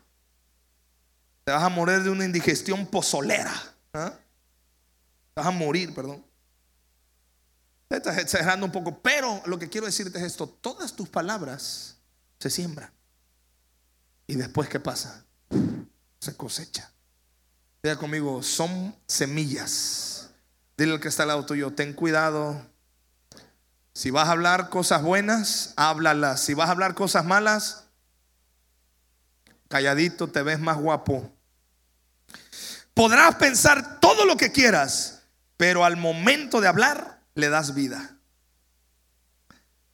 [1.43, 3.53] Te vas a morir de una indigestión pozolera.
[3.93, 4.13] ¿ah?
[5.33, 6.23] Te vas a morir, perdón.
[7.89, 11.97] Estás exagerando un poco, pero lo que quiero decirte es esto: todas tus palabras
[12.39, 12.91] se siembran.
[14.27, 15.25] Y después, ¿qué pasa?
[16.19, 16.91] Se cosecha.
[17.83, 20.29] Diga conmigo, son semillas.
[20.77, 22.65] Dile al que está al lado tuyo, ten cuidado.
[23.93, 26.41] Si vas a hablar cosas buenas, háblalas.
[26.41, 27.80] Si vas a hablar cosas malas,
[29.71, 31.35] calladito te ves más guapo.
[32.93, 35.23] Podrás pensar todo lo que quieras,
[35.57, 38.17] pero al momento de hablar le das vida.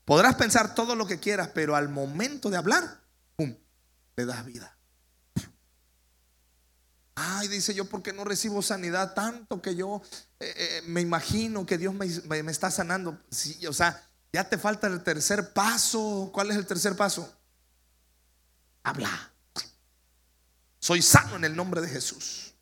[0.04, 3.02] Podrás pensar todo lo que quieras, pero al momento de hablar,
[3.36, 3.56] ¡pum!,
[4.16, 4.76] le das vida.
[7.16, 10.02] Ay, dice yo, porque no recibo sanidad tanto que yo
[10.40, 12.08] eh, eh, me imagino que Dios me,
[12.44, 13.20] me, está sanando.
[13.68, 16.30] O sea, ya te falta el tercer paso.
[16.34, 17.36] ¿Cuál es el tercer paso?
[18.84, 19.34] Habla.
[20.88, 22.54] Soy sano en el nombre de Jesús.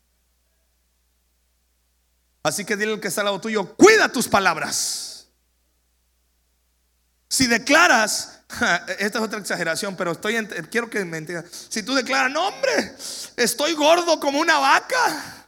[2.42, 5.28] Así que dile al que está al lado tuyo, cuida tus palabras.
[7.28, 8.40] Si declaras,
[8.98, 11.68] esta es otra exageración, pero estoy quiero que me entiendas.
[11.68, 12.96] Si tú declaras, no hombre,
[13.36, 15.46] estoy gordo como una vaca,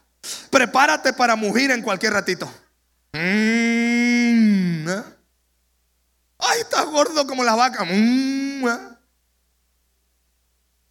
[0.49, 2.45] prepárate para mugir en cualquier ratito.
[3.11, 5.03] Mm, ¿eh?
[6.37, 7.83] Ay, estás gordo como la vaca.
[7.83, 8.97] Mm, ¿eh?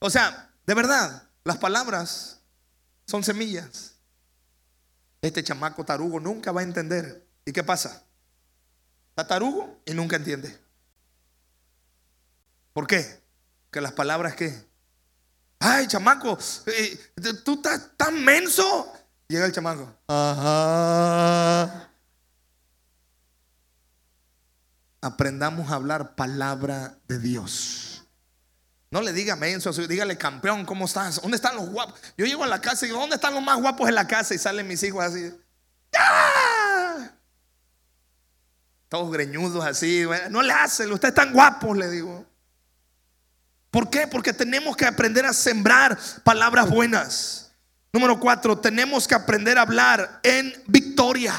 [0.00, 2.42] O sea, de verdad, las palabras
[3.06, 3.94] son semillas.
[5.22, 7.26] Este chamaco tarugo nunca va a entender.
[7.46, 8.04] ¿Y qué pasa?
[9.08, 10.54] Está tarugo y nunca entiende.
[12.74, 13.22] ¿Por qué?
[13.70, 14.62] Que las palabras que,
[15.58, 16.98] ay chamaco, eh,
[17.46, 18.92] tú estás tan menso.
[19.26, 19.90] Llega el chamaco.
[20.06, 21.90] Ajá.
[25.00, 27.87] Aprendamos a hablar palabra de Dios.
[28.90, 31.20] No le diga menso, dígale campeón, ¿cómo estás?
[31.20, 32.00] ¿Dónde están los guapos?
[32.16, 34.34] Yo llego a la casa y digo, ¿dónde están los más guapos en la casa?
[34.34, 35.30] Y salen mis hijos así.
[35.92, 37.14] ¡Ya!
[38.88, 40.06] Todos greñudos así.
[40.30, 42.24] No le hacen, ustedes están guapos, le digo.
[43.70, 44.06] ¿Por qué?
[44.06, 47.52] Porque tenemos que aprender a sembrar palabras buenas.
[47.92, 51.34] Número cuatro, tenemos que aprender a hablar en victoria.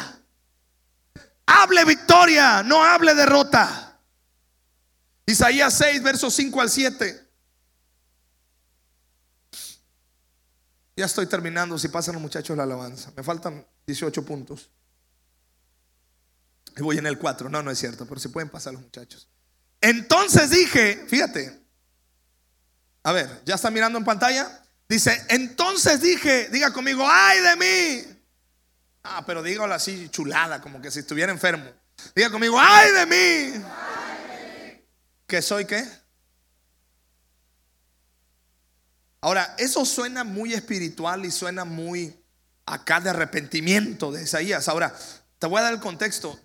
[1.47, 3.97] Hable victoria, no hable derrota.
[5.25, 7.28] Isaías 6, versos 5 al 7.
[10.99, 11.79] Ya estoy terminando.
[11.79, 13.13] Si pasan los muchachos la alabanza.
[13.15, 14.69] Me faltan 18 puntos.
[16.75, 17.47] Y voy en el 4.
[17.47, 18.05] No, no es cierto.
[18.05, 19.29] Pero si pueden pasar los muchachos.
[19.79, 21.57] Entonces dije, fíjate.
[23.03, 24.61] A ver, ¿ya está mirando en pantalla?
[24.89, 28.19] Dice, entonces dije, diga conmigo, ay de mí.
[29.03, 31.71] Ah, pero dígalo así chulada, como que si estuviera enfermo.
[32.13, 33.63] Diga conmigo, ay de mí.
[35.25, 35.87] ¿Que soy qué?
[39.21, 42.15] Ahora, eso suena muy espiritual y suena muy
[42.65, 44.67] acá de arrepentimiento de Isaías.
[44.67, 44.95] Ahora,
[45.39, 46.39] te voy a dar el contexto.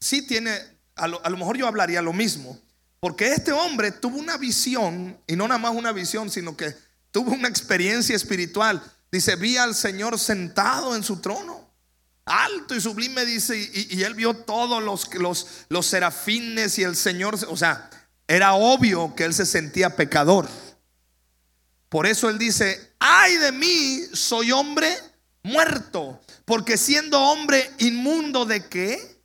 [0.00, 0.52] Sí tiene,
[0.96, 2.58] a lo, mejor yo hablaría lo mismo,
[3.00, 6.74] porque este hombre tuvo una visión, y no nada más una visión, sino que
[7.10, 8.82] tuvo una experiencia espiritual.
[9.10, 11.70] Dice, vi al Señor sentado en su trono,
[12.26, 16.94] alto y sublime, dice, y, y él vio todos los, los, los serafines y el
[16.94, 17.88] Señor, o sea,
[18.26, 20.46] era obvio que él se sentía pecador.
[21.88, 24.94] Por eso él dice, ay de mí, soy hombre
[25.42, 29.18] muerto, porque siendo hombre inmundo de qué?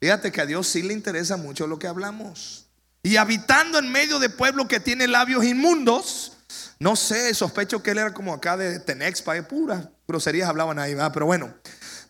[0.00, 2.66] Fíjate que a Dios sí le interesa mucho lo que hablamos.
[3.02, 6.32] Y habitando en medio de pueblo que tiene labios inmundos,
[6.78, 10.94] No sé, sospecho que él era como acá de Tenexpa, de puras groserías hablaban ahí,
[10.94, 11.12] ¿verdad?
[11.12, 11.54] Pero bueno,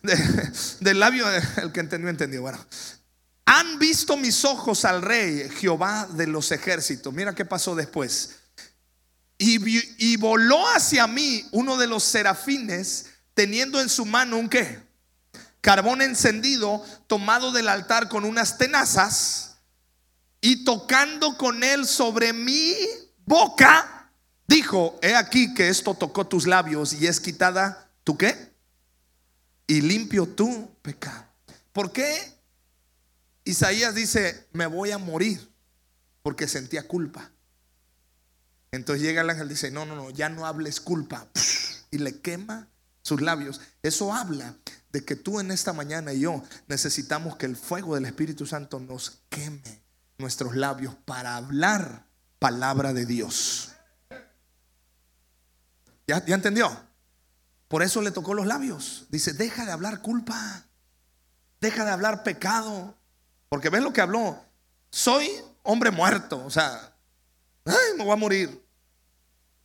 [0.79, 1.25] del labio,
[1.57, 2.41] el que entendió, entendió.
[2.41, 2.65] Bueno,
[3.45, 7.13] han visto mis ojos al rey, Jehová de los ejércitos.
[7.13, 8.37] Mira qué pasó después.
[9.43, 14.79] Y, voló hacia mí uno de los serafines, teniendo en su mano un qué?
[15.61, 19.55] Carbón encendido, tomado del altar con unas tenazas,
[20.41, 22.75] y tocando con él sobre mi
[23.25, 24.11] boca,
[24.47, 28.53] dijo, he aquí que esto tocó tus labios y es quitada tu qué?
[29.65, 31.25] Y limpio tu pecado.
[31.71, 32.41] ¿Por qué
[33.43, 35.51] Isaías dice, me voy a morir
[36.21, 37.31] porque sentía culpa.
[38.71, 41.27] Entonces llega el ángel y dice, no, no, no, ya no hables culpa.
[41.91, 42.67] Y le quema
[43.01, 43.59] sus labios.
[43.83, 44.55] Eso habla
[44.91, 48.79] de que tú en esta mañana y yo necesitamos que el fuego del Espíritu Santo
[48.79, 49.81] nos queme
[50.17, 52.05] nuestros labios para hablar
[52.39, 53.73] palabra de Dios.
[56.07, 56.71] ¿Ya, ¿Ya entendió?
[57.67, 59.05] Por eso le tocó los labios.
[59.09, 60.65] Dice, deja de hablar culpa.
[61.59, 62.97] Deja de hablar pecado.
[63.49, 64.43] Porque ves lo que habló.
[64.89, 65.29] Soy
[65.63, 66.43] hombre muerto.
[66.45, 66.90] O sea,
[67.65, 68.61] me voy a morir.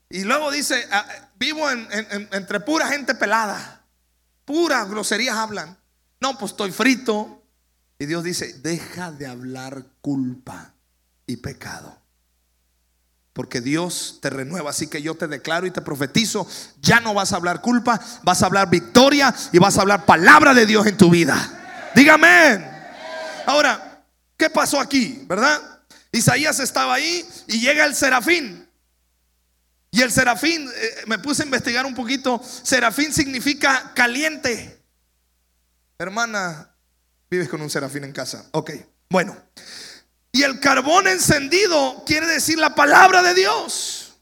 [0.08, 1.06] Y luego dice, ah,
[1.36, 3.82] vivo entre pura gente pelada.
[4.44, 5.76] Puras groserías hablan.
[6.20, 7.42] No, pues estoy frito.
[7.98, 10.74] Y Dios dice, deja de hablar culpa
[11.26, 12.00] y pecado.
[13.32, 14.70] Porque Dios te renueva.
[14.70, 16.46] Así que yo te declaro y te profetizo,
[16.80, 20.54] ya no vas a hablar culpa, vas a hablar victoria y vas a hablar palabra
[20.54, 21.90] de Dios en tu vida.
[21.94, 22.64] Dígame.
[23.46, 24.04] Ahora,
[24.36, 25.24] ¿qué pasó aquí?
[25.26, 25.75] ¿Verdad?
[26.16, 28.68] Isaías estaba ahí y llega el serafín.
[29.90, 34.82] Y el serafín, eh, me puse a investigar un poquito, serafín significa caliente.
[35.98, 36.74] Hermana,
[37.30, 38.46] vives con un serafín en casa.
[38.52, 38.72] Ok,
[39.08, 39.36] bueno.
[40.32, 44.18] Y el carbón encendido quiere decir la palabra de Dios.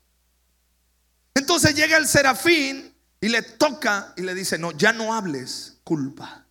[1.34, 6.43] Entonces llega el serafín y le toca y le dice, no, ya no hables culpa.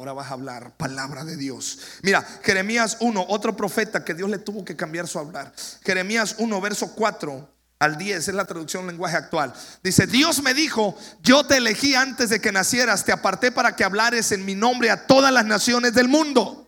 [0.00, 1.78] Ahora vas a hablar palabra de Dios.
[2.00, 5.52] Mira, Jeremías 1, otro profeta que Dios le tuvo que cambiar su hablar.
[5.84, 9.52] Jeremías 1, verso 4 al 10, es la traducción lenguaje actual.
[9.82, 13.84] Dice, Dios me dijo, yo te elegí antes de que nacieras, te aparté para que
[13.84, 16.66] hablares en mi nombre a todas las naciones del mundo.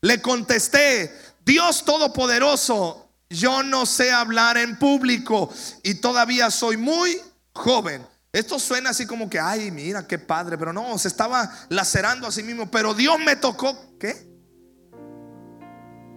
[0.00, 1.12] Le contesté,
[1.44, 7.20] Dios Todopoderoso, yo no sé hablar en público y todavía soy muy
[7.54, 8.06] joven.
[8.32, 12.32] Esto suena así como que, ay, mira, qué padre, pero no, se estaba lacerando a
[12.32, 14.26] sí mismo, pero Dios me tocó, ¿qué?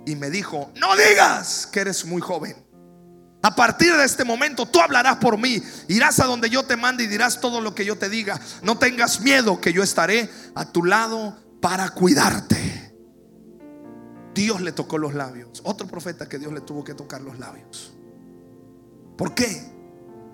[0.05, 2.55] Y me dijo, no digas que eres muy joven.
[3.43, 7.03] A partir de este momento tú hablarás por mí, irás a donde yo te mande
[7.03, 8.39] y dirás todo lo que yo te diga.
[8.63, 12.95] No tengas miedo que yo estaré a tu lado para cuidarte.
[14.33, 15.61] Dios le tocó los labios.
[15.65, 17.93] Otro profeta que Dios le tuvo que tocar los labios.
[19.17, 19.74] ¿Por qué?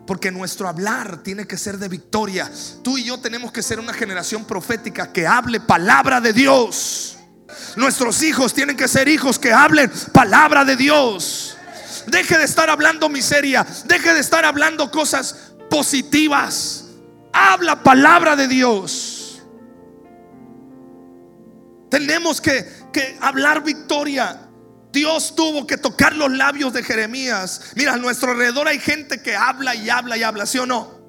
[0.06, 2.52] Porque nuestro hablar tiene que ser de victoria.
[2.84, 7.18] Tú y yo tenemos que ser una generación profética que hable palabra de Dios.
[7.76, 11.58] Nuestros hijos tienen que ser hijos que hablen palabra de Dios.
[12.08, 13.66] Deje de estar hablando miseria.
[13.86, 16.86] Deje de estar hablando cosas positivas.
[17.32, 19.42] Habla palabra de Dios.
[21.90, 24.41] Tenemos que, que hablar victoria.
[24.92, 27.72] Dios tuvo que tocar los labios de Jeremías.
[27.76, 31.00] Mira, a nuestro alrededor hay gente que habla y habla y habla, ¿sí o no?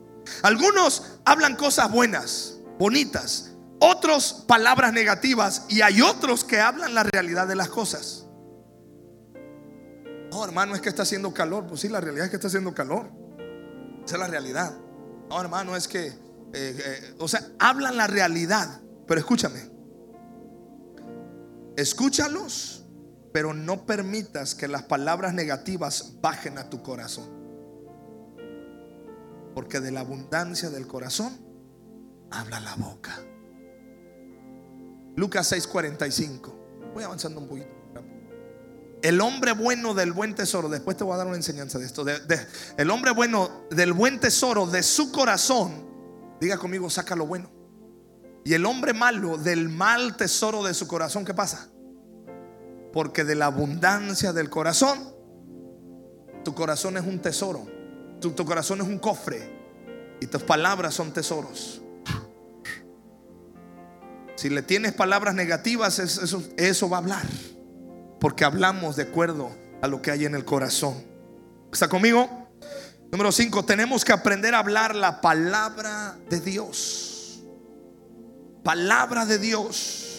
[0.42, 7.48] Algunos hablan cosas buenas, bonitas, otros palabras negativas y hay otros que hablan la realidad
[7.48, 8.26] de las cosas.
[10.30, 11.66] No, hermano, es que está haciendo calor.
[11.66, 13.10] Pues sí, la realidad es que está haciendo calor.
[14.04, 14.72] Esa es la realidad.
[15.28, 16.14] No, hermano, es que, eh,
[16.54, 18.80] eh, o sea, hablan la realidad.
[19.06, 19.70] Pero escúchame.
[21.76, 22.81] Escúchalos
[23.32, 27.26] pero no permitas que las palabras negativas bajen a tu corazón.
[29.54, 31.38] Porque de la abundancia del corazón
[32.30, 33.18] habla la boca.
[35.16, 36.92] Lucas 6:45.
[36.94, 37.68] Voy avanzando un poquito.
[39.02, 42.04] El hombre bueno del buen tesoro, después te voy a dar una enseñanza de esto.
[42.76, 45.72] el hombre bueno del buen tesoro de su corazón,
[46.40, 47.50] diga conmigo, saca lo bueno.
[48.44, 51.68] Y el hombre malo del mal tesoro de su corazón, ¿qué pasa?
[52.92, 55.12] Porque de la abundancia del corazón,
[56.44, 57.66] tu corazón es un tesoro.
[58.20, 59.60] Tu, corazón es un cofre.
[60.20, 61.80] Y tus palabras son tesoros.
[64.36, 67.26] Si le tienes palabras negativas, eso, va a hablar.
[68.20, 70.94] Porque hablamos de acuerdo a lo que hay en el corazón.
[71.72, 72.48] ¿Está conmigo?
[73.10, 77.42] Número 5, tenemos que aprender a hablar la palabra de Dios.
[78.62, 80.11] Palabra de Dios.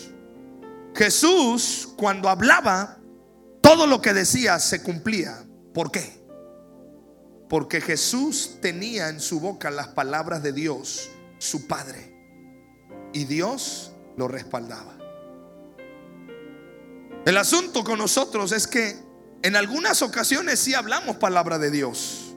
[0.95, 2.99] Jesús cuando hablaba,
[3.61, 5.43] todo lo que decía se cumplía.
[5.73, 6.21] ¿Por qué?
[7.49, 12.13] Porque Jesús tenía en su boca las palabras de Dios, su Padre.
[13.13, 14.97] Y Dios lo respaldaba.
[17.25, 18.97] El asunto con nosotros es que
[19.43, 22.35] en algunas ocasiones sí hablamos palabra de Dios,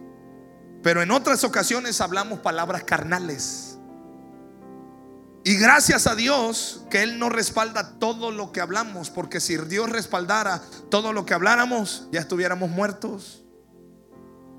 [0.83, 3.66] pero en otras ocasiones hablamos palabras carnales.
[5.47, 9.89] Y gracias a Dios que Él nos respalda todo lo que hablamos, porque si Dios
[9.89, 13.45] respaldara todo lo que habláramos, ya estuviéramos muertos.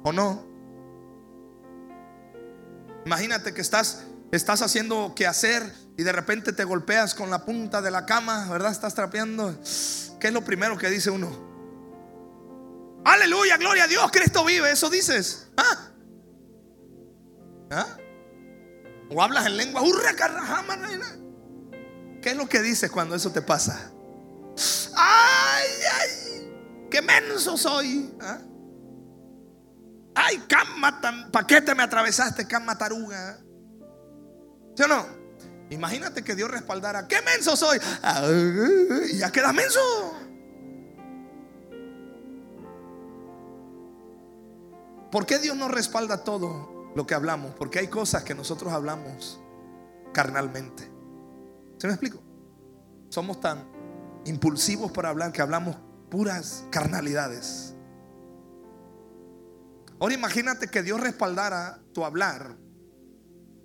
[0.06, 0.46] ¿O no?
[3.06, 7.82] Imagínate que estás, estás haciendo que hacer y de repente te golpeas con la punta
[7.82, 8.72] de la cama, ¿verdad?
[8.72, 9.60] Estás trapeando.
[10.22, 11.30] ¿Qué es lo primero que dice uno?
[13.04, 14.72] Aleluya, gloria a Dios, Cristo vive.
[14.72, 15.50] Eso dices.
[15.58, 15.90] ¿Ah?
[17.72, 17.98] ¿Ah?
[19.10, 19.82] O hablas en lengua.
[22.22, 23.92] ¿Qué es lo que dices cuando eso te pasa?
[24.96, 25.68] Ay,
[26.00, 28.14] ay, qué menso soy.
[28.20, 28.40] ¿Ah?
[30.16, 31.00] Ay, cama,
[31.32, 33.40] ¿para qué te me atravesaste, cama taruga?
[34.76, 35.06] ¿Sí o no?
[35.70, 37.08] Imagínate que Dios respaldara.
[37.08, 37.80] ¿Qué menso soy?
[39.12, 39.80] Y ya queda menso.
[45.12, 47.54] ¿Por qué Dios no respalda todo lo que hablamos?
[47.54, 49.40] Porque hay cosas que nosotros hablamos
[50.14, 50.92] carnalmente.
[51.78, 52.24] ¿Se me explico?
[53.10, 53.70] Somos tan
[54.26, 55.78] impulsivos para hablar que hablamos
[56.10, 57.76] puras carnalidades.
[60.00, 62.58] Ahora imagínate que Dios respaldara tu hablar.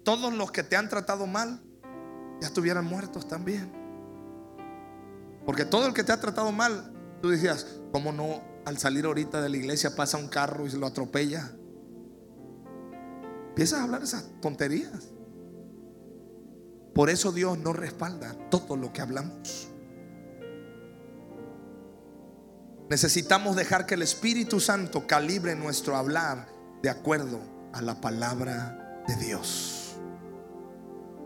[0.04, 1.62] Todos los que te han tratado mal
[2.38, 3.72] ya estuvieran muertos también.
[5.46, 9.40] Porque todo el que te ha tratado mal, tú decías, ¿cómo no al salir ahorita
[9.40, 11.50] de la iglesia pasa un carro y se lo atropella?
[13.52, 15.10] Empiezas a hablar esas tonterías.
[16.94, 19.68] Por eso Dios no respalda todo lo que hablamos.
[22.88, 26.48] Necesitamos dejar que el Espíritu Santo calibre nuestro hablar
[26.82, 27.42] de acuerdo
[27.74, 29.96] a la palabra de Dios.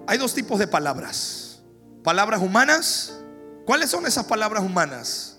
[0.09, 1.63] Hay dos tipos de palabras.
[2.03, 3.21] Palabras humanas.
[3.67, 5.39] ¿Cuáles son esas palabras humanas?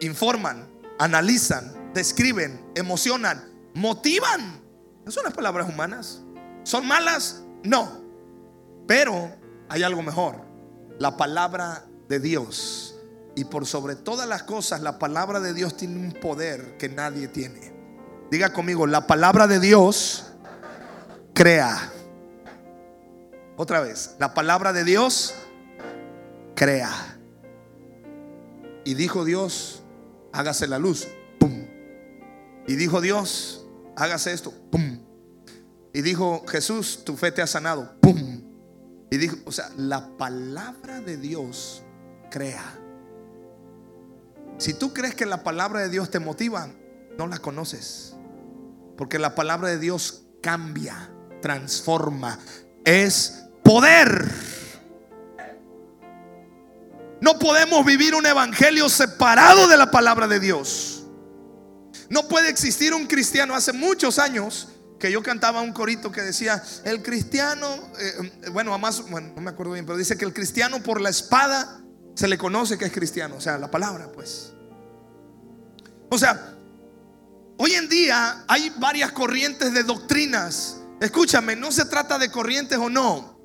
[0.00, 0.66] Informan,
[0.98, 4.61] analizan, describen, emocionan, motivan.
[5.04, 6.22] ¿No son las palabras humanas?
[6.64, 7.42] ¿Son malas?
[7.64, 8.02] No.
[8.86, 9.30] Pero
[9.68, 10.36] hay algo mejor.
[10.98, 12.92] La palabra de Dios
[13.34, 17.28] y por sobre todas las cosas, la palabra de Dios tiene un poder que nadie
[17.28, 17.72] tiene.
[18.30, 20.32] Diga conmigo, la palabra de Dios
[21.34, 21.90] crea.
[23.56, 25.34] Otra vez, la palabra de Dios
[26.54, 26.90] crea.
[28.84, 29.82] Y dijo Dios,
[30.32, 31.08] hágase la luz.
[31.38, 31.66] ¡Pum!
[32.66, 33.61] Y dijo Dios,
[33.96, 34.52] hágase esto.
[34.70, 34.98] ¡Pum!
[35.92, 37.96] Y dijo Jesús, tu fe te ha sanado.
[38.00, 38.42] ¡Pum!
[39.10, 41.82] Y dijo, o sea, la palabra de Dios
[42.30, 42.78] crea.
[44.58, 46.68] Si tú crees que la palabra de Dios te motiva,
[47.18, 48.16] no la conoces.
[48.96, 52.38] Porque la palabra de Dios cambia, transforma,
[52.84, 54.30] es poder.
[57.20, 60.91] No podemos vivir un evangelio separado de la palabra de Dios.
[62.12, 64.68] No puede existir un cristiano hace muchos años
[65.00, 67.66] que yo cantaba un corito que decía, el cristiano,
[67.98, 71.08] eh, bueno, además, bueno, no me acuerdo bien, pero dice que el cristiano por la
[71.08, 71.80] espada
[72.14, 74.52] se le conoce que es cristiano, o sea, la palabra, pues.
[76.10, 76.54] O sea,
[77.56, 80.82] hoy en día hay varias corrientes de doctrinas.
[81.00, 83.40] Escúchame, no se trata de corrientes o no.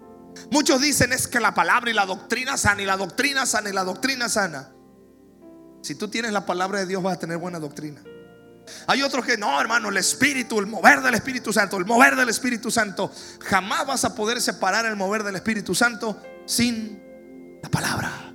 [0.52, 3.74] Muchos dicen es que la palabra y la doctrina sana y la doctrina sana y
[3.74, 4.74] la doctrina sana.
[5.84, 8.04] Si tú tienes la palabra de Dios vas a tener buena doctrina.
[8.88, 12.30] Hay otros que no, hermano, el Espíritu, el mover del Espíritu Santo, el mover del
[12.30, 13.12] Espíritu Santo.
[13.42, 17.02] Jamás vas a poder separar el mover del Espíritu Santo sin
[17.62, 18.34] la palabra.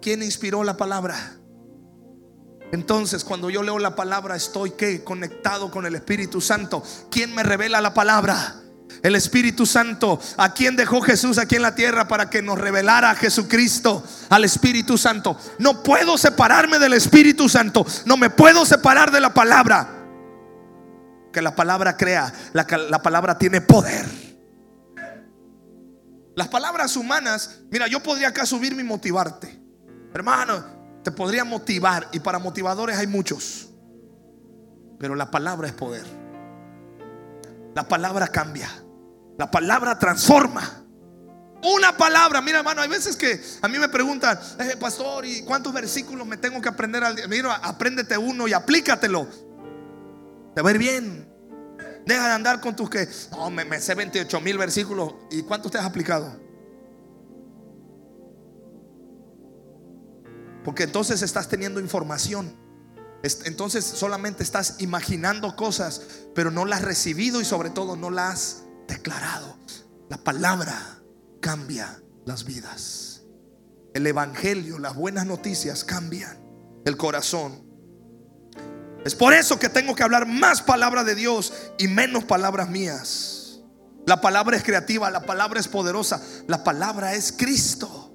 [0.00, 1.36] ¿Quién inspiró la palabra?
[2.72, 4.72] Entonces, cuando yo leo la palabra, estoy
[5.04, 6.82] conectado con el Espíritu Santo.
[7.10, 8.61] ¿Quién me revela la palabra?
[9.02, 10.20] El Espíritu Santo.
[10.36, 14.44] ¿A quién dejó Jesús aquí en la tierra para que nos revelara a Jesucristo, al
[14.44, 15.36] Espíritu Santo?
[15.58, 17.84] No puedo separarme del Espíritu Santo.
[18.06, 19.88] No me puedo separar de la palabra.
[21.32, 24.06] Que la palabra crea, la, la palabra tiene poder.
[26.34, 29.60] Las palabras humanas, mira, yo podría acá subirme y motivarte.
[30.14, 30.64] Hermano,
[31.02, 33.68] te podría motivar y para motivadores hay muchos.
[34.98, 36.06] Pero la palabra es poder.
[37.74, 38.68] La palabra cambia.
[39.38, 40.82] La palabra transforma.
[41.64, 45.72] Una palabra, mira hermano, hay veces que a mí me preguntan, eh, pastor, ¿y cuántos
[45.72, 47.28] versículos me tengo que aprender al día?
[47.28, 49.28] Mira, apréndete uno y aplícatelo.
[50.54, 51.28] Te va a ir bien.
[52.04, 55.14] Deja de andar con tus que, no, me, me sé 28 mil versículos.
[55.30, 56.36] ¿Y cuántos te has aplicado?
[60.64, 62.56] Porque entonces estás teniendo información.
[63.44, 66.02] Entonces solamente estás imaginando cosas,
[66.34, 68.61] pero no las has recibido y sobre todo no las has
[68.92, 69.56] declarado.
[70.08, 71.00] La palabra
[71.40, 73.22] cambia las vidas.
[73.94, 76.38] El Evangelio, las buenas noticias cambian
[76.84, 77.64] el corazón.
[79.04, 83.60] Es por eso que tengo que hablar más palabra de Dios y menos palabras mías.
[84.06, 88.14] La palabra es creativa, la palabra es poderosa, la palabra es Cristo.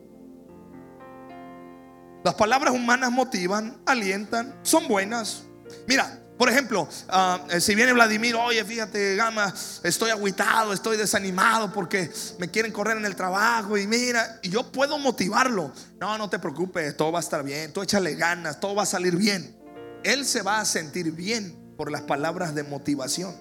[2.24, 5.44] Las palabras humanas motivan, alientan, son buenas.
[5.88, 11.74] Mira, por ejemplo, ah, eh, si viene Vladimir, oye, fíjate, Gama, estoy aguitado, estoy desanimado
[11.74, 15.72] porque me quieren correr en el trabajo y mira, y yo puedo motivarlo.
[16.00, 18.88] No, no te preocupes, todo va a estar bien, tú échale ganas, todo va a
[18.88, 19.58] salir bien.
[20.04, 23.36] Él se va a sentir bien por las palabras de motivación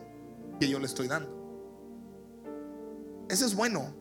[0.59, 1.37] que yo le estoy dando.
[3.29, 3.95] Eso es bueno,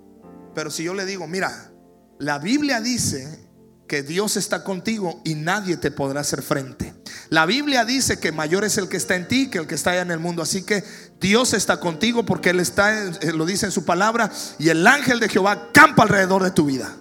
[0.54, 1.72] pero si yo le digo, mira,
[2.18, 3.46] la Biblia dice
[3.88, 6.94] que Dios está contigo y nadie te podrá hacer frente.
[7.36, 9.92] La Biblia dice que mayor es el que está en ti que el que está
[9.92, 10.42] allá en el mundo.
[10.42, 10.86] Así que
[11.20, 15.20] Dios está contigo porque Él está, eh, lo dice en su palabra, y el ángel
[15.20, 16.96] de Jehová campa alrededor de tu vida.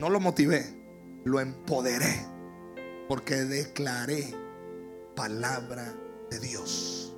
[0.00, 0.76] No lo motivé,
[1.24, 2.26] lo empoderé
[3.06, 4.34] porque declaré
[5.14, 5.94] palabra
[6.28, 7.14] de Dios.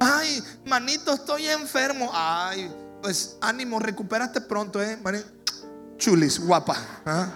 [0.00, 2.10] Ay, manito, estoy enfermo.
[2.12, 2.68] Ay,
[3.00, 4.98] pues ánimo, recupérate pronto, eh
[5.98, 6.76] chulis, guapa.
[7.06, 7.28] ¿ah?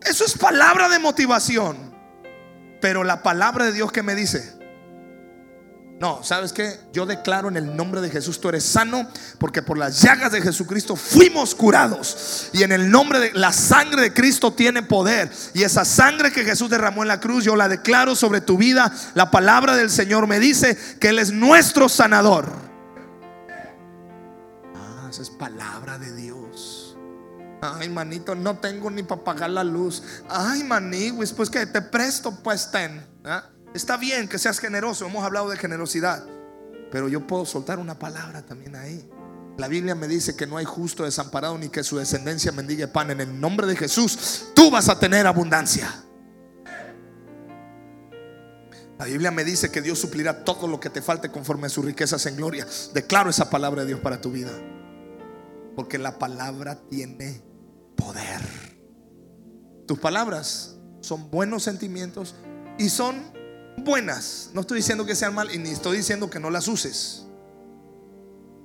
[0.00, 1.97] Eso es palabra de motivación.
[2.80, 4.58] Pero la palabra de Dios que me dice,
[6.00, 6.78] no, ¿sabes qué?
[6.92, 9.08] Yo declaro en el nombre de Jesús, tú eres sano,
[9.38, 12.50] porque por las llagas de Jesucristo fuimos curados.
[12.52, 15.28] Y en el nombre de la sangre de Cristo tiene poder.
[15.54, 18.92] Y esa sangre que Jesús derramó en la cruz, yo la declaro sobre tu vida.
[19.14, 22.52] La palabra del Señor me dice que Él es nuestro sanador.
[24.76, 26.27] Ah, esa es palabra de Dios.
[27.60, 30.02] Ay, manito, no tengo ni para pagar la luz.
[30.28, 33.04] Ay, maní, pues que te presto, pues ten.
[33.24, 33.50] ¿ah?
[33.74, 36.24] Está bien que seas generoso, hemos hablado de generosidad.
[36.90, 39.08] Pero yo puedo soltar una palabra también ahí.
[39.58, 43.10] La Biblia me dice que no hay justo desamparado ni que su descendencia mendigue pan.
[43.10, 46.04] En el nombre de Jesús, tú vas a tener abundancia.
[48.98, 51.84] La Biblia me dice que Dios suplirá todo lo que te falte conforme a sus
[51.84, 52.66] riquezas en gloria.
[52.94, 54.50] Declaro esa palabra de Dios para tu vida.
[55.74, 57.47] Porque la palabra tiene
[57.98, 58.40] poder.
[59.86, 62.34] Tus palabras son buenos sentimientos
[62.78, 63.16] y son
[63.84, 64.50] buenas.
[64.54, 67.26] No estoy diciendo que sean mal y ni estoy diciendo que no las uses.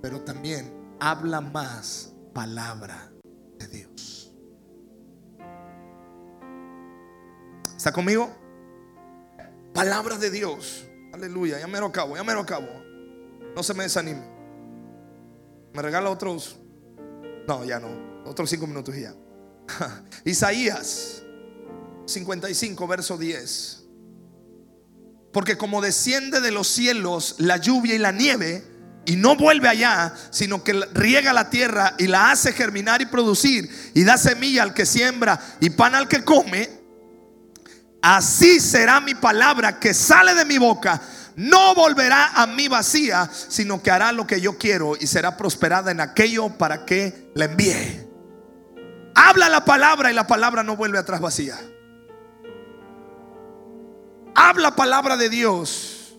[0.01, 3.11] Pero también habla más palabra
[3.57, 4.33] de Dios.
[7.75, 8.29] ¿Está conmigo?
[9.73, 10.85] Palabra de Dios.
[11.13, 11.59] Aleluya.
[11.59, 12.67] Ya me lo acabo, ya me lo acabo.
[13.55, 14.23] No se me desanime.
[15.73, 16.62] ¿Me regala otros?
[17.47, 18.23] No, ya no.
[18.25, 19.13] Otros cinco minutos ya.
[20.25, 21.23] Isaías
[22.05, 23.83] 55, verso 10.
[25.31, 28.63] Porque como desciende de los cielos la lluvia y la nieve,
[29.05, 33.69] y no vuelve allá, sino que riega la tierra y la hace germinar y producir,
[33.93, 36.69] y da semilla al que siembra y pan al que come,
[38.01, 41.01] así será mi palabra que sale de mi boca.
[41.35, 45.91] No volverá a mí vacía, sino que hará lo que yo quiero y será prosperada
[45.91, 48.07] en aquello para que la envíe.
[49.15, 51.59] Habla la palabra y la palabra no vuelve atrás vacía.
[54.35, 56.17] Habla palabra de Dios.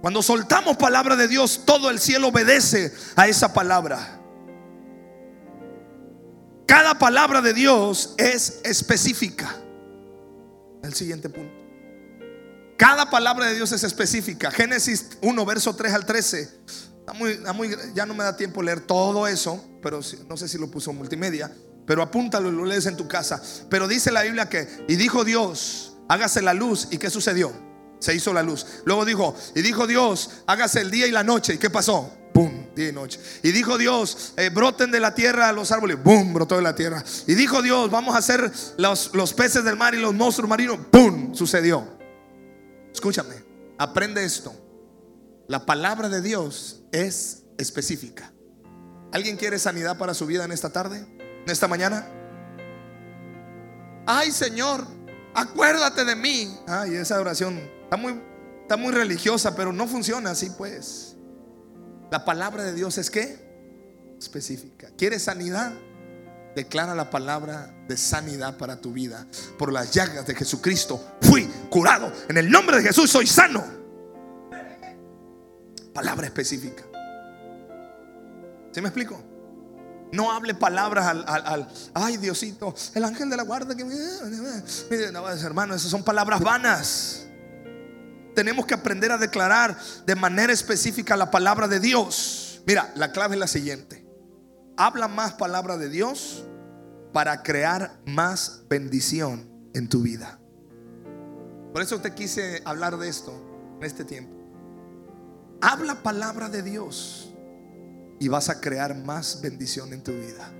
[0.00, 4.18] Cuando soltamos palabra de Dios, todo el cielo obedece a esa palabra.
[6.66, 9.54] Cada palabra de Dios es específica.
[10.82, 11.59] El siguiente punto.
[12.80, 14.50] Cada palabra de Dios es específica.
[14.50, 16.48] Génesis 1, verso 3 al 13
[17.94, 20.00] ya no me da tiempo leer todo eso, pero
[20.30, 21.54] no sé si lo puso en multimedia,
[21.86, 23.42] pero apúntalo y lo lees en tu casa.
[23.68, 27.52] Pero dice la Biblia que, y dijo Dios, hágase la luz, ¿y qué sucedió?
[27.98, 28.64] Se hizo la luz.
[28.86, 32.10] Luego dijo, y dijo Dios, hágase el día y la noche, ¿y qué pasó?
[32.32, 32.74] ¡Pum!
[32.74, 33.20] Día y noche.
[33.42, 36.02] Y dijo Dios, eh, broten de la tierra los árboles.
[36.02, 36.32] ¡Bum!
[36.32, 37.04] Brotó de la tierra.
[37.26, 40.78] Y dijo Dios, vamos a hacer los, los peces del mar y los monstruos marinos.
[40.90, 41.34] ¡Pum!
[41.34, 41.99] Sucedió.
[42.92, 43.34] Escúchame,
[43.78, 44.52] aprende esto.
[45.48, 48.32] La palabra de Dios es específica.
[49.12, 50.98] ¿Alguien quiere sanidad para su vida en esta tarde?
[51.18, 52.08] ¿En esta mañana?
[54.06, 54.86] Ay, Señor,
[55.34, 56.56] acuérdate de mí.
[56.66, 58.20] Ay, esa oración está muy,
[58.62, 61.16] está muy religiosa, pero no funciona así, pues.
[62.10, 63.50] La palabra de Dios es que
[64.18, 64.90] específica.
[64.96, 65.72] ¿Quieres sanidad?
[66.54, 69.26] Declara la palabra de sanidad para tu vida.
[69.58, 72.12] Por las llagas de Jesucristo fui curado.
[72.28, 73.64] En el nombre de Jesús soy sano.
[75.94, 76.84] Palabra específica.
[78.72, 79.22] ¿Se me explico?
[80.12, 85.90] No hable palabras al, ay Diosito, el ángel de la guarda que no, hermano, esas
[85.90, 87.26] son palabras vanas.
[88.34, 92.60] Tenemos que aprender a declarar de manera específica la palabra de Dios.
[92.66, 94.09] Mira, la clave es la siguiente.
[94.82, 96.42] Habla más palabra de Dios
[97.12, 100.38] para crear más bendición en tu vida.
[101.74, 103.30] Por eso te quise hablar de esto
[103.76, 104.34] en este tiempo.
[105.60, 107.30] Habla palabra de Dios
[108.20, 110.50] y vas a crear más bendición en tu vida.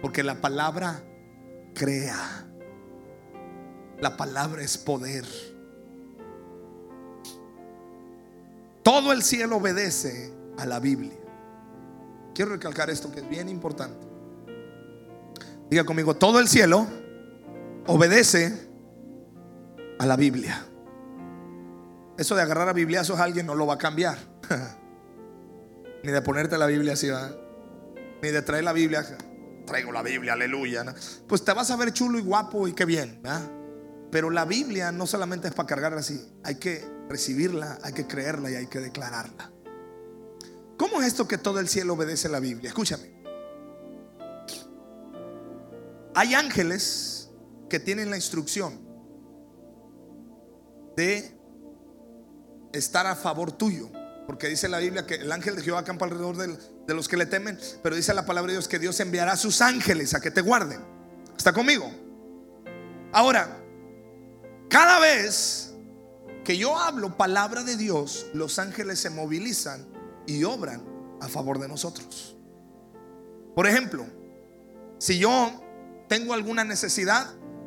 [0.00, 1.04] Porque la palabra
[1.76, 2.44] crea.
[4.00, 5.24] La palabra es poder.
[8.82, 11.21] Todo el cielo obedece a la Biblia.
[12.34, 14.06] Quiero recalcar esto que es bien importante.
[15.70, 16.86] Diga conmigo, todo el cielo
[17.86, 18.68] obedece
[19.98, 20.66] a la Biblia.
[22.18, 24.18] Eso de agarrar a bibliazos a alguien no lo va a cambiar.
[26.02, 27.08] Ni de ponerte la Biblia así,
[28.22, 29.06] ni de traer la Biblia.
[29.66, 30.84] Traigo la Biblia, aleluya.
[31.28, 33.22] Pues te vas a ver chulo y guapo y qué bien.
[34.10, 36.32] Pero la Biblia no solamente es para cargarla así.
[36.42, 39.50] Hay que recibirla, hay que creerla y hay que declararla.
[40.82, 42.66] ¿Cómo es esto que todo el cielo obedece la Biblia?
[42.66, 43.08] Escúchame.
[46.12, 47.30] Hay ángeles
[47.70, 48.80] que tienen la instrucción
[50.96, 51.38] de
[52.72, 53.92] estar a favor tuyo.
[54.26, 57.26] Porque dice la Biblia que el ángel de Jehová acampa alrededor de los que le
[57.26, 57.60] temen.
[57.80, 60.40] Pero dice la palabra de Dios que Dios enviará a sus ángeles a que te
[60.40, 60.84] guarden.
[61.36, 61.88] ¿Está conmigo?
[63.12, 63.56] Ahora,
[64.68, 65.74] cada vez
[66.42, 69.91] que yo hablo palabra de Dios, los ángeles se movilizan
[70.26, 70.82] y obran
[71.20, 72.36] a favor de nosotros.
[73.54, 74.06] Por ejemplo,
[74.98, 75.62] si yo
[76.08, 77.26] tengo alguna necesidad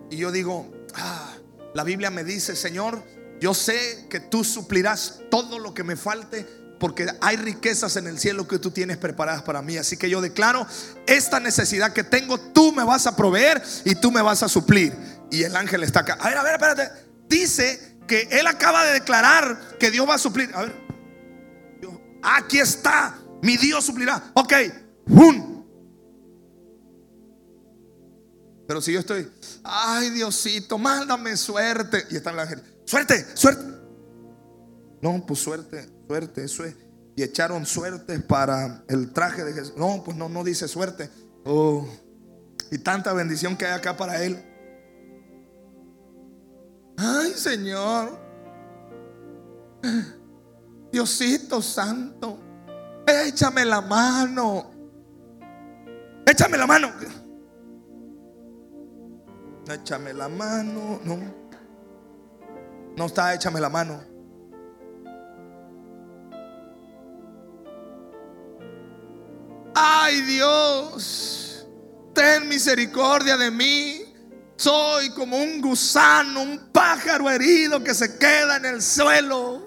[0.10, 1.34] y yo digo, ah,
[1.74, 3.04] la Biblia me dice, Señor,
[3.40, 6.46] yo sé que tú suplirás todo lo que me falte
[6.80, 9.78] porque hay riquezas en el cielo que tú tienes preparadas para mí.
[9.78, 10.68] Así que yo declaro,
[11.08, 14.96] esta necesidad que tengo, tú me vas a proveer y tú me vas a suplir.
[15.32, 16.18] Y el ángel está acá.
[16.20, 16.92] A ver, a ver, espérate.
[17.28, 20.52] Dice que él acaba de declarar que Dios va a suplir.
[20.54, 20.85] A ver.
[22.26, 23.18] Aquí está.
[23.42, 24.32] Mi Dios suplirá.
[24.34, 24.54] Ok.
[28.68, 29.32] Pero si yo estoy,
[29.64, 32.04] ay Diosito, mándame suerte.
[32.10, 33.64] Y está el ángel, suerte, suerte.
[35.02, 36.76] No, pues suerte, suerte, eso es.
[37.16, 39.74] Y echaron suerte para el traje de Jesús.
[39.78, 41.10] No, pues no, no dice suerte.
[41.46, 41.88] Oh,
[42.72, 44.44] y tanta bendición que hay acá para él.
[46.98, 48.20] Ay, Señor.
[50.96, 52.40] Diosito Santo.
[53.06, 54.72] Échame la mano.
[56.26, 56.90] Échame la mano.
[59.68, 61.02] Échame la mano.
[61.04, 61.18] No.
[62.96, 64.02] No está, échame la mano.
[69.76, 71.68] Ay Dios,
[72.14, 74.02] ten misericordia de mí.
[74.56, 79.65] Soy como un gusano, un pájaro herido que se queda en el suelo.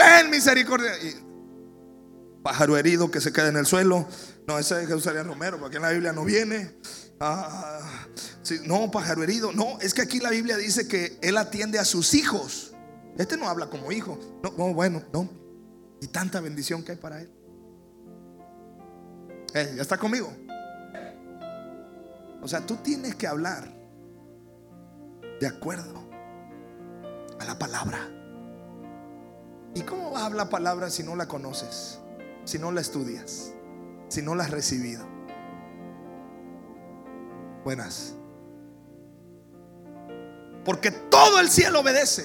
[0.00, 0.92] Ten misericordia.
[2.42, 4.08] pájaro herido que se queda en el suelo.
[4.46, 6.74] No, ese es Jesús Romero, porque en la Biblia no viene.
[7.20, 8.06] Ah,
[8.64, 9.52] no, pájaro herido.
[9.52, 12.74] No, es que aquí la Biblia dice que Él atiende a sus hijos.
[13.18, 14.18] Este no habla como hijo.
[14.42, 15.28] No, bueno, no.
[16.00, 17.30] Y tanta bendición que hay para Él.
[19.52, 20.32] Eh, ¿Ya está conmigo?
[22.40, 23.70] O sea, tú tienes que hablar
[25.40, 26.08] de acuerdo
[27.38, 28.19] a la palabra.
[29.74, 31.98] ¿Y cómo vas a hablar palabra si no la conoces?
[32.44, 33.52] Si no la estudias,
[34.08, 35.06] si no la has recibido.
[37.64, 38.14] Buenas.
[40.64, 42.24] Porque todo el cielo obedece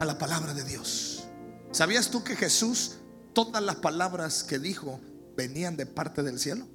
[0.00, 1.28] a la palabra de Dios.
[1.70, 2.98] ¿Sabías tú que Jesús,
[3.32, 5.00] todas las palabras que dijo,
[5.36, 6.66] venían de parte del cielo?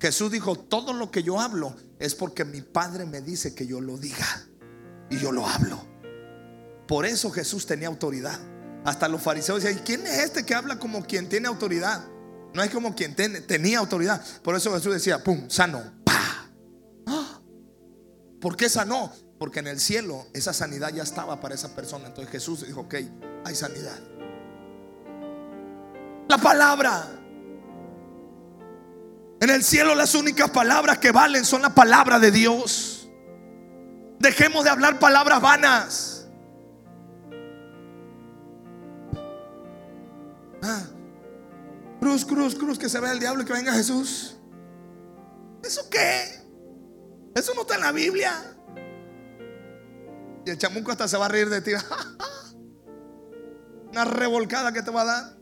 [0.00, 3.80] Jesús dijo, todo lo que yo hablo es porque mi Padre me dice que yo
[3.80, 4.46] lo diga.
[5.10, 5.84] Y yo lo hablo.
[6.86, 8.38] Por eso Jesús tenía autoridad.
[8.84, 12.04] Hasta los fariseos decían, ¿y quién es este que habla como quien tiene autoridad?
[12.52, 14.22] No es como quien tenía autoridad.
[14.42, 16.50] Por eso Jesús decía, pum, sano, pa.
[17.06, 17.40] ¡Ah!
[18.40, 19.12] ¿Por qué sanó?
[19.38, 22.06] Porque en el cielo esa sanidad ya estaba para esa persona.
[22.06, 22.94] Entonces Jesús dijo, ok,
[23.44, 23.98] hay sanidad.
[26.28, 27.06] La palabra.
[29.40, 33.08] En el cielo las únicas palabras que valen son la palabra de Dios.
[34.20, 36.13] Dejemos de hablar palabras vanas.
[40.66, 40.82] Ah,
[42.00, 44.38] cruz, cruz, cruz, que se vea el diablo y que venga Jesús.
[45.62, 46.42] ¿Eso qué?
[47.34, 48.32] Eso no está en la Biblia.
[50.46, 51.72] Y el chamuco hasta se va a reír de ti.
[53.90, 55.36] Una revolcada que te va a dar.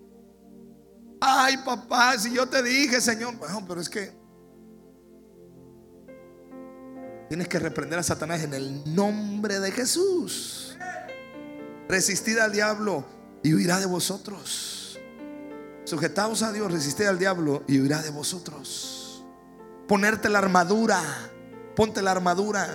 [1.20, 3.34] Ay, papá, si yo te dije, Señor,
[3.68, 4.12] pero es que
[7.28, 10.76] tienes que reprender a Satanás en el nombre de Jesús.
[11.88, 13.04] Resistid al diablo
[13.44, 14.81] y huirá de vosotros.
[15.84, 19.24] Sujetaos a Dios, resistid al diablo y huirá de vosotros.
[19.88, 21.00] Ponerte la armadura,
[21.74, 22.68] ponte la armadura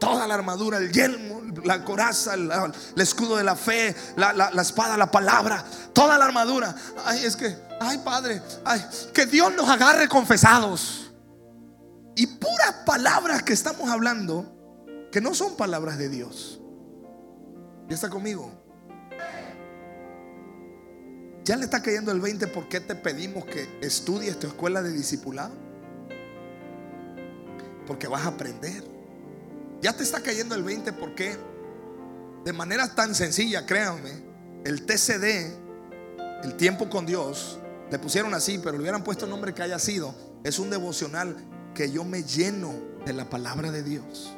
[0.00, 2.50] toda la armadura, el yelmo, la coraza, el,
[2.96, 6.74] escudo de la fe, la, la, espada, la palabra, toda la armadura.
[7.04, 11.12] Ay, es que, ay, Padre, ay, que Dios nos agarre confesados.
[12.16, 16.60] Y puras palabras que estamos hablando, que no son palabras de Dios.
[17.88, 18.59] ¿Ya está conmigo?
[21.44, 24.92] ¿Ya le está cayendo el 20 por qué te pedimos que estudies tu escuela de
[24.92, 25.54] discipulado?
[27.86, 28.84] Porque vas a aprender.
[29.80, 31.36] Ya te está cayendo el 20 porque
[32.44, 34.22] de manera tan sencilla, créanme,
[34.64, 35.52] el TCD,
[36.44, 37.58] el tiempo con Dios,
[37.90, 40.14] le pusieron así, pero le hubieran puesto el nombre que haya sido.
[40.44, 41.36] Es un devocional
[41.74, 42.74] que yo me lleno
[43.04, 44.34] de la palabra de Dios.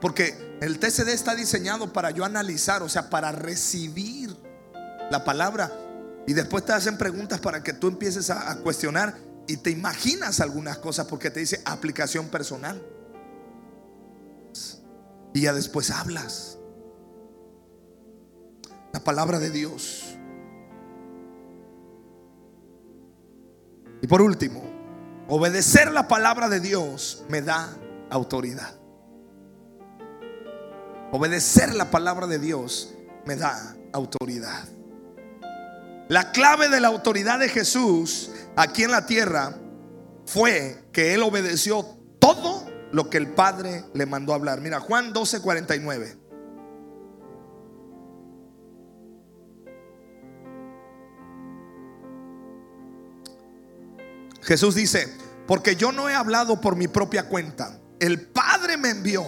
[0.00, 4.36] Porque el TCD está diseñado para yo analizar, o sea, para recibir
[5.10, 5.72] la palabra.
[6.26, 10.78] Y después te hacen preguntas para que tú empieces a, cuestionar y te imaginas algunas
[10.78, 12.82] cosas porque te dice aplicación personal
[15.36, 16.58] y ya después hablas.
[18.94, 20.16] La palabra de Dios.
[24.00, 24.62] Y por último,
[25.28, 27.68] obedecer la palabra de Dios me da
[28.08, 28.76] autoridad.
[31.12, 32.94] Obedecer la palabra de Dios
[33.26, 34.64] me da autoridad.
[36.08, 39.56] La clave de la autoridad de Jesús aquí en la tierra
[40.24, 41.84] fue que Él obedeció
[42.20, 44.60] todo lo que el Padre le mandó hablar.
[44.60, 46.16] Mira, Juan 12, 49.
[54.42, 55.12] Jesús dice,
[55.48, 57.80] porque yo no he hablado por mi propia cuenta.
[57.98, 59.24] El Padre me envió.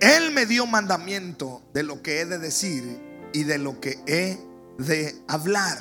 [0.00, 4.38] Él me dio mandamiento de lo que he de decir y de lo que he
[4.78, 5.78] de hablar.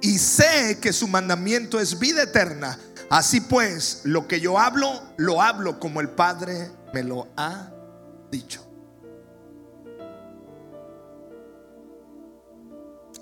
[0.00, 2.78] Y sé que su mandamiento es vida eterna.
[3.08, 7.70] Así pues, lo que yo hablo, lo hablo como el Padre me lo ha
[8.30, 8.62] dicho.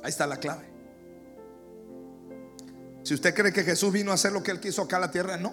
[0.02, 0.74] Ahí está la clave.
[3.02, 5.10] Si usted cree que Jesús vino a hacer lo que él quiso acá en la
[5.10, 5.52] tierra, no.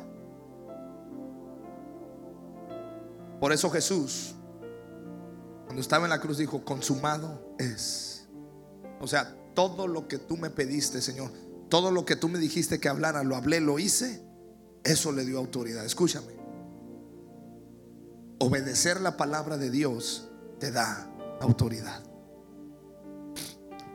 [3.39, 4.35] Por eso Jesús,
[5.65, 8.10] cuando estaba en la cruz, dijo, consumado es.
[9.01, 11.31] O sea, todo lo que tú me pediste, Señor,
[11.69, 14.21] todo lo que tú me dijiste que hablara, lo hablé, lo hice,
[14.83, 15.83] eso le dio autoridad.
[15.83, 16.39] Escúchame.
[18.39, 20.29] Obedecer la palabra de Dios
[20.59, 22.03] te da autoridad.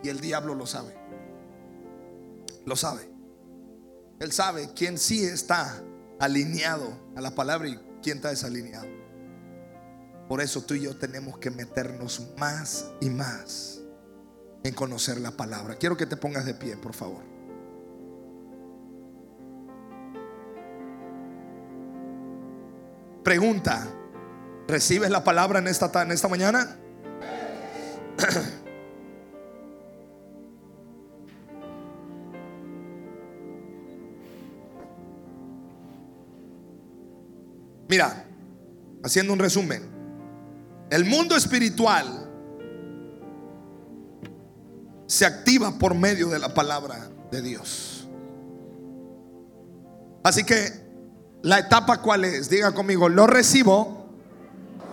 [0.02, 0.94] Y el diablo lo sabe.
[2.64, 3.08] Lo sabe.
[4.18, 5.82] Él sabe quién sí está
[6.18, 8.86] alineado a la palabra y quién está desalineado.
[10.28, 13.75] Por eso tú y yo tenemos que meternos más y más
[14.66, 15.76] en conocer la palabra.
[15.76, 17.22] Quiero que te pongas de pie, por favor.
[23.22, 23.86] Pregunta,
[24.68, 26.76] ¿recibes la palabra en esta, en esta mañana?
[37.88, 38.24] Mira,
[39.02, 39.82] haciendo un resumen,
[40.90, 42.25] el mundo espiritual
[45.16, 48.06] se activa por medio de la palabra de Dios.
[50.22, 50.70] Así que
[51.40, 52.50] la etapa cuál es?
[52.50, 54.10] Diga conmigo, lo recibo.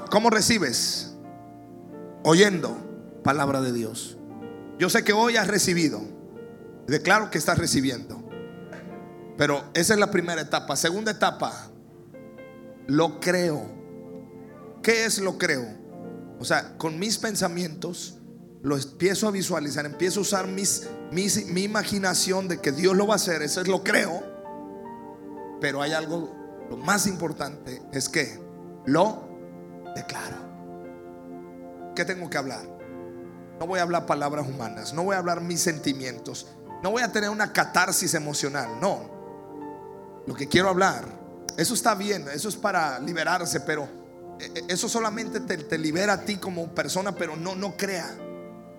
[0.09, 1.13] ¿Cómo recibes?
[2.24, 4.17] Oyendo palabra de Dios.
[4.80, 5.99] Yo sé que hoy has recibido.
[6.88, 8.24] Declaro que estás recibiendo.
[9.38, 10.78] Pero esa es la primera etapa.
[10.78, 11.69] Segunda etapa,
[12.88, 13.65] lo creo.
[14.82, 15.67] ¿Qué es lo creo?
[16.39, 18.19] O sea, con mis pensamientos
[18.64, 23.16] lo empiezo a visualizar, empiezo a usar mi imaginación de que Dios lo va a
[23.18, 23.43] hacer.
[23.43, 24.24] Eso es lo creo.
[25.61, 28.39] Pero hay algo lo más importante es que
[28.86, 29.30] lo
[29.95, 30.38] declaro.
[31.95, 32.61] ¿Qué tengo que hablar?
[33.59, 36.47] No voy a hablar palabras humanas, no voy a hablar mis sentimientos,
[36.82, 40.24] no voy a tener una catarsis emocional, no.
[40.26, 41.05] Lo que quiero hablar,
[41.57, 43.84] eso está bien, eso es para liberarse, pero
[44.39, 48.09] eh, eh, eso solamente te, libera a ti como persona, pero no, no crea,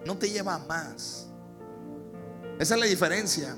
[0.06, 1.28] no te lleva más.
[2.58, 3.56] Esa es la diferencia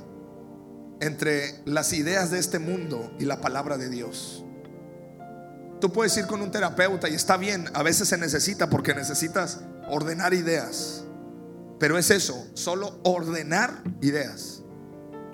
[1.00, 4.44] entre las ideas de este mundo y la palabra de Dios.
[5.80, 9.60] Tú puedes ir con un terapeuta y está bien, a veces se necesita porque necesitas
[9.88, 11.04] ordenar ideas.
[11.78, 14.62] Pero es eso, solo ordenar ideas.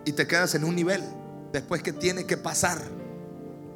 [0.05, 1.03] Y te quedas en un nivel.
[1.53, 2.79] Después que tiene que pasar,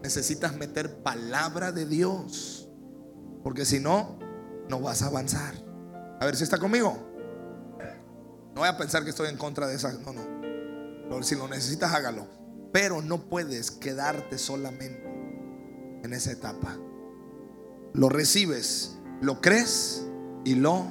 [0.03, 2.69] necesitas meter palabra de Dios.
[3.45, 4.19] Porque si no,
[4.69, 5.55] no vas a avanzar.
[6.21, 7.06] A ver si está conmigo.
[8.57, 9.93] No voy a pensar que estoy en contra de esa.
[9.93, 11.23] No, no.
[11.23, 12.27] Si lo necesitas, hágalo.
[12.73, 15.05] Pero no puedes quedarte solamente
[16.03, 16.75] en esa etapa.
[17.93, 20.07] Lo recibes, lo crees
[20.47, 20.87] y lo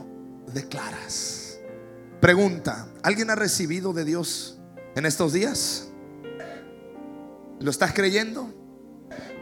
[0.53, 1.57] declaras.
[2.21, 4.59] Pregunta, ¿alguien ha recibido de Dios
[4.95, 5.87] en estos días?
[7.59, 8.53] ¿Lo estás creyendo?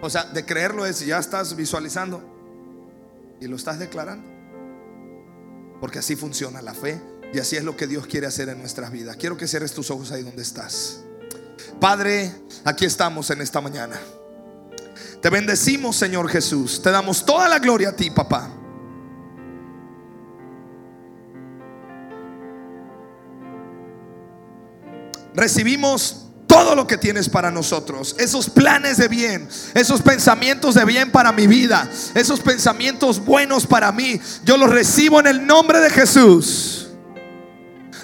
[0.02, 2.24] O sea, de creerlo es ya estás visualizando
[3.42, 4.30] y lo estás declarando.
[5.82, 7.02] Porque así funciona la fe
[7.34, 9.18] y así es lo que Dios quiere hacer en nuestras vidas.
[9.18, 11.00] Quiero que cierres tus ojos ahí donde estás.
[11.80, 12.32] Padre,
[12.64, 14.00] aquí estamos en esta mañana.
[15.20, 16.82] Te bendecimos, Señor Jesús.
[16.82, 18.52] Te damos toda la gloria a ti, papá.
[25.34, 28.16] Recibimos todo lo que tienes para nosotros.
[28.20, 33.92] Esos planes de bien, esos pensamientos de bien para mi vida, esos pensamientos buenos para
[33.92, 36.83] mí, yo los recibo en el nombre de Jesús.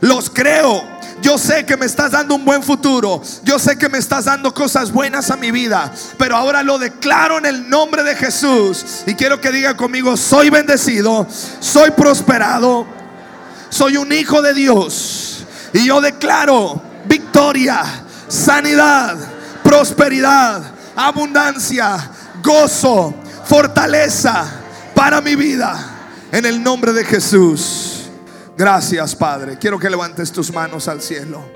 [0.02, 1.00] Los creo.
[1.22, 3.22] Yo sé que me estás dando un buen futuro.
[3.44, 5.92] Yo sé que me estás dando cosas buenas a mi vida.
[6.18, 9.04] Pero ahora lo declaro en el nombre de Jesús.
[9.06, 11.28] Y quiero que diga conmigo, soy bendecido,
[11.60, 12.88] soy prosperado,
[13.70, 15.46] soy un hijo de Dios.
[15.74, 17.84] Y yo declaro victoria,
[18.28, 19.18] sanidad,
[19.64, 20.64] prosperidad,
[20.96, 22.10] abundancia,
[22.42, 23.14] gozo,
[23.46, 24.46] fortaleza
[24.96, 25.96] para mi vida.
[26.32, 27.99] En el nombre de Jesús.
[28.60, 29.58] Gracias, Padre.
[29.58, 31.50] Quiero que levantes tus manos al cielo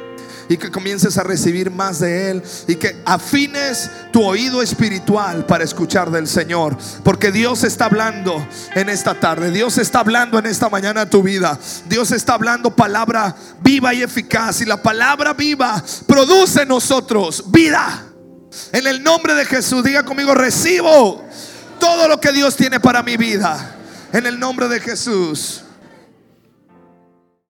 [0.48, 5.66] y que comiences a recibir más de Él y que afines tu oído espiritual para
[5.66, 6.78] escuchar del Señor.
[7.04, 11.22] Porque Dios está hablando en esta tarde, Dios está hablando en esta mañana a tu
[11.22, 17.52] vida, Dios está hablando palabra viva y eficaz y la palabra viva produce en nosotros
[17.52, 18.06] vida.
[18.72, 21.22] En el nombre de Jesús, diga conmigo, recibo
[21.82, 23.76] todo lo que Dios tiene para mi vida.
[24.14, 25.64] En el nombre de Jesús.